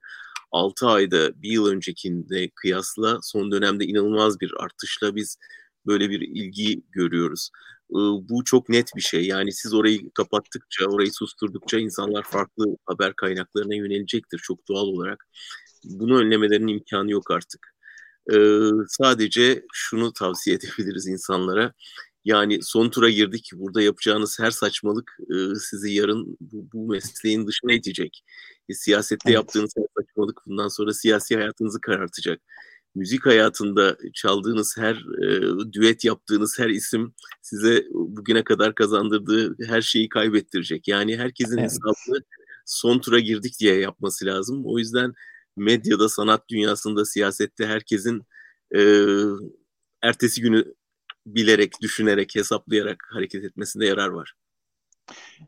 6 0.53 0.87
ayda 0.87 1.43
bir 1.43 1.51
yıl 1.51 1.67
öncekinde 1.67 2.51
kıyasla 2.55 3.19
son 3.23 3.53
dönemde 3.53 3.85
inanılmaz 3.85 4.41
bir 4.41 4.53
artışla 4.59 5.17
biz 5.17 5.39
böyle 5.87 6.11
bir 6.11 6.21
ilgi 6.21 6.83
görüyoruz. 6.91 7.51
Bu 8.29 8.45
çok 8.45 8.69
net 8.69 8.91
bir 8.97 9.01
şey. 9.01 9.27
Yani 9.27 9.53
siz 9.53 9.75
orayı 9.75 10.11
kapattıkça, 10.15 10.87
orayı 10.87 11.13
susturdukça 11.13 11.79
insanlar 11.79 12.23
farklı 12.23 12.77
haber 12.87 13.17
kaynaklarına 13.17 13.75
yönelecektir 13.75 14.39
çok 14.39 14.69
doğal 14.69 14.87
olarak. 14.87 15.27
Bunu 15.85 16.19
önlemelerinin 16.19 16.73
imkanı 16.73 17.11
yok 17.11 17.31
artık. 17.31 17.72
Sadece 18.89 19.65
şunu 19.73 20.13
tavsiye 20.13 20.57
edebiliriz 20.79 21.07
insanlara. 21.07 21.73
Yani 22.25 22.59
son 22.63 22.89
tura 22.91 23.11
girdik. 23.11 23.51
Burada 23.55 23.83
yapacağınız 23.83 24.39
her 24.41 24.51
saçmalık 24.51 25.17
sizi 25.61 25.93
yarın 25.93 26.37
bu, 26.41 26.69
bu 26.73 26.89
mesleğin 26.89 27.47
dışına 27.47 27.73
itecek. 27.73 28.25
E, 28.69 28.75
siyasette 28.75 29.31
evet. 29.31 29.35
yaptığınız 29.35 29.73
her 29.77 29.85
saçmalık 29.99 30.41
bundan 30.47 30.69
sonra 30.69 30.93
siyasi 30.93 31.37
hayatınızı 31.37 31.81
karartacak 31.81 32.41
müzik 32.95 33.27
hayatında 33.27 33.97
çaldığınız 34.15 34.77
her 34.79 34.95
e, 34.95 35.73
düet 35.73 36.05
yaptığınız 36.05 36.59
her 36.59 36.69
isim 36.69 37.15
size 37.43 37.87
bugüne 37.93 38.45
kadar 38.45 38.75
kazandırdığı 38.75 39.57
her 39.67 39.83
şeyi 39.83 40.09
kaybettirecek. 40.09 40.89
Yani 40.89 41.17
herkesin 41.17 41.59
evet. 41.59 41.71
hesabını 41.71 42.23
son 42.67 42.99
tura 42.99 43.21
girdik 43.21 43.61
diye 43.61 43.79
yapması 43.79 44.27
lazım. 44.27 44.63
O 44.65 44.79
yüzden 44.79 45.13
medyada, 45.57 46.09
sanat 46.09 46.49
dünyasında, 46.49 47.05
siyasette 47.05 47.67
herkesin 47.67 48.23
e, 48.77 48.81
ertesi 50.03 50.41
günü 50.41 50.65
bilerek, 51.27 51.73
düşünerek, 51.81 52.35
hesaplayarak 52.35 53.09
hareket 53.11 53.45
etmesinde 53.45 53.87
yarar 53.87 54.09
var. 54.09 54.35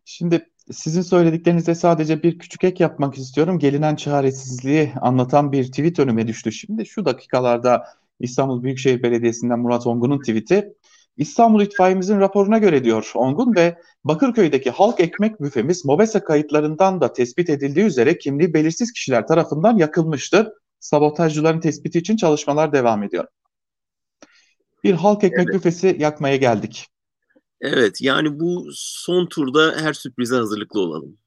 Şimdi 0.04 0.50
sizin 0.72 1.02
söylediklerinize 1.02 1.74
sadece 1.74 2.22
bir 2.22 2.38
küçük 2.38 2.64
ek 2.64 2.84
yapmak 2.84 3.18
istiyorum. 3.18 3.58
Gelinen 3.58 3.96
çaresizliği 3.96 4.92
anlatan 5.00 5.52
bir 5.52 5.64
tweet 5.64 5.98
önüme 5.98 6.28
düştü. 6.28 6.52
Şimdi 6.52 6.86
şu 6.86 7.04
dakikalarda 7.04 7.84
İstanbul 8.20 8.62
Büyükşehir 8.62 9.02
Belediyesi'nden 9.02 9.58
Murat 9.58 9.86
Ongun'un 9.86 10.18
tweeti. 10.18 10.74
İstanbul 11.16 11.62
İtfaiyemizin 11.62 12.20
raporuna 12.20 12.58
göre 12.58 12.84
diyor 12.84 13.10
Ongun 13.14 13.54
ve 13.54 13.78
Bakırköy'deki 14.04 14.70
halk 14.70 15.00
ekmek 15.00 15.42
büfemiz 15.42 15.84
MOBESA 15.84 16.24
kayıtlarından 16.24 17.00
da 17.00 17.12
tespit 17.12 17.50
edildiği 17.50 17.84
üzere 17.86 18.18
kimliği 18.18 18.54
belirsiz 18.54 18.92
kişiler 18.92 19.26
tarafından 19.26 19.78
yakılmıştı. 19.78 20.54
Sabotajcıların 20.80 21.60
tespiti 21.60 21.98
için 21.98 22.16
çalışmalar 22.16 22.72
devam 22.72 23.02
ediyor. 23.02 23.26
Bir 24.84 24.94
halk 24.94 25.24
ekmek 25.24 25.46
evet. 25.46 25.54
büfesi 25.54 25.96
yakmaya 25.98 26.36
geldik. 26.36 26.86
Evet 27.60 28.02
yani 28.02 28.40
bu 28.40 28.68
son 28.72 29.26
turda 29.26 29.74
her 29.80 29.92
sürprize 29.92 30.36
hazırlıklı 30.36 30.80
olalım. 30.80 31.18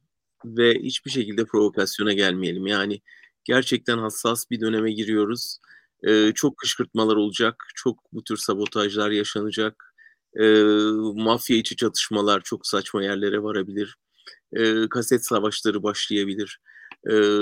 Ve 0.45 0.73
hiçbir 0.73 1.11
şekilde 1.11 1.45
provokasyona 1.45 2.13
gelmeyelim. 2.13 2.67
Yani 2.67 3.01
gerçekten 3.43 3.97
hassas 3.97 4.49
bir 4.51 4.61
döneme 4.61 4.91
giriyoruz. 4.91 5.57
Ee, 6.03 6.31
çok 6.35 6.57
kışkırtmalar 6.57 7.15
olacak. 7.15 7.63
Çok 7.75 7.99
bu 8.13 8.23
tür 8.23 8.37
sabotajlar 8.37 9.11
yaşanacak. 9.11 9.93
Ee, 10.39 10.63
mafya 11.15 11.57
içi 11.57 11.75
çatışmalar 11.75 12.41
çok 12.41 12.67
saçma 12.67 13.03
yerlere 13.03 13.43
varabilir. 13.43 13.95
Ee, 14.53 14.89
kaset 14.89 15.25
savaşları 15.25 15.83
başlayabilir. 15.83 16.59
Ee, 17.11 17.41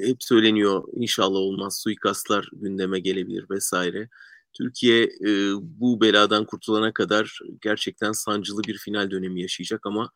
hep 0.00 0.22
söyleniyor 0.22 0.84
inşallah 0.92 1.38
olmaz 1.38 1.80
suikastlar 1.82 2.48
gündeme 2.52 3.00
gelebilir 3.00 3.46
vesaire. 3.50 4.08
Türkiye 4.52 5.04
e, 5.04 5.52
bu 5.60 6.00
beladan 6.00 6.44
kurtulana 6.46 6.92
kadar 6.92 7.38
gerçekten 7.60 8.12
sancılı 8.12 8.62
bir 8.62 8.78
final 8.78 9.10
dönemi 9.10 9.42
yaşayacak 9.42 9.86
ama 9.86 10.10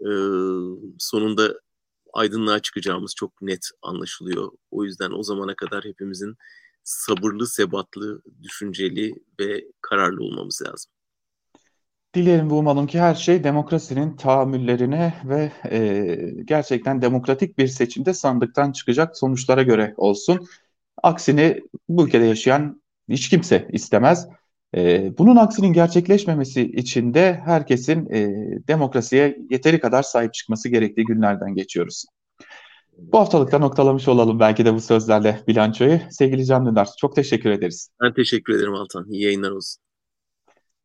e, 0.00 0.10
sonunda 0.98 1.60
aydınlığa 2.12 2.58
çıkacağımız 2.58 3.14
çok 3.16 3.42
net 3.42 3.70
anlaşılıyor. 3.82 4.52
O 4.70 4.84
yüzden 4.84 5.10
o 5.10 5.22
zamana 5.22 5.54
kadar 5.54 5.84
hepimizin 5.84 6.36
sabırlı, 6.84 7.46
sebatlı, 7.46 8.22
düşünceli 8.42 9.14
ve 9.40 9.64
kararlı 9.80 10.24
olmamız 10.24 10.62
lazım. 10.66 10.92
Dilerim 12.14 12.50
ve 12.50 12.54
umalım 12.54 12.86
ki 12.86 13.00
her 13.00 13.14
şey 13.14 13.44
demokrasinin 13.44 14.16
tahammüllerine 14.16 15.14
ve 15.24 15.52
e, 15.70 16.16
gerçekten 16.44 17.02
demokratik 17.02 17.58
bir 17.58 17.66
seçimde 17.66 18.14
sandıktan 18.14 18.72
çıkacak 18.72 19.18
sonuçlara 19.18 19.62
göre 19.62 19.94
olsun. 19.96 20.46
Aksini 21.02 21.60
bu 21.88 22.06
ülkede 22.06 22.24
yaşayan 22.24 22.82
hiç 23.08 23.28
kimse 23.28 23.68
istemez. 23.72 24.28
E, 24.76 25.12
bunun 25.18 25.36
aksinin 25.36 25.72
gerçekleşmemesi 25.72 26.62
için 26.62 27.14
de 27.14 27.40
herkesin 27.44 28.10
e, 28.12 28.28
demokrasiye 28.68 29.38
yeteri 29.50 29.80
kadar 29.80 30.02
sahip 30.02 30.34
çıkması 30.34 30.68
gerektiği 30.68 31.04
günlerden 31.04 31.54
geçiyoruz. 31.54 32.04
Bu 32.98 33.18
haftalıkta 33.18 33.58
noktalamış 33.58 34.08
olalım 34.08 34.40
belki 34.40 34.64
de 34.64 34.74
bu 34.74 34.80
sözlerle 34.80 35.40
bilançoyu. 35.48 35.98
Sevgili 36.10 36.46
Can 36.46 36.66
Dündar, 36.66 36.88
çok 36.98 37.16
teşekkür 37.16 37.50
ederiz. 37.50 37.88
Ben 38.02 38.14
teşekkür 38.14 38.54
ederim 38.54 38.74
Altan. 38.74 39.06
İyi 39.10 39.22
yayınlar 39.22 39.50
olsun. 39.50 39.82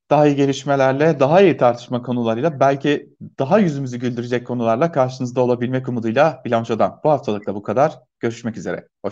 Daha 0.10 0.28
iyi 0.28 0.36
gelişmelerle, 0.36 1.20
daha 1.20 1.42
iyi 1.42 1.58
tartışma 1.58 2.02
konularıyla, 2.02 2.60
belki 2.60 3.10
daha 3.40 3.60
yüzümüzü 3.60 3.98
güldürecek 3.98 4.48
konularla 4.48 4.92
karşınızda 4.92 5.42
olabilmek 5.42 5.90
umuduyla 5.90 6.42
bilançodan. 6.46 7.00
Bu 7.04 7.10
haftalıkta 7.10 7.56
bu 7.56 7.64
kadar. 7.64 8.00
Görüşmek 8.20 8.58
üzere. 8.58 8.88
Hoşçakalın. 9.02 9.06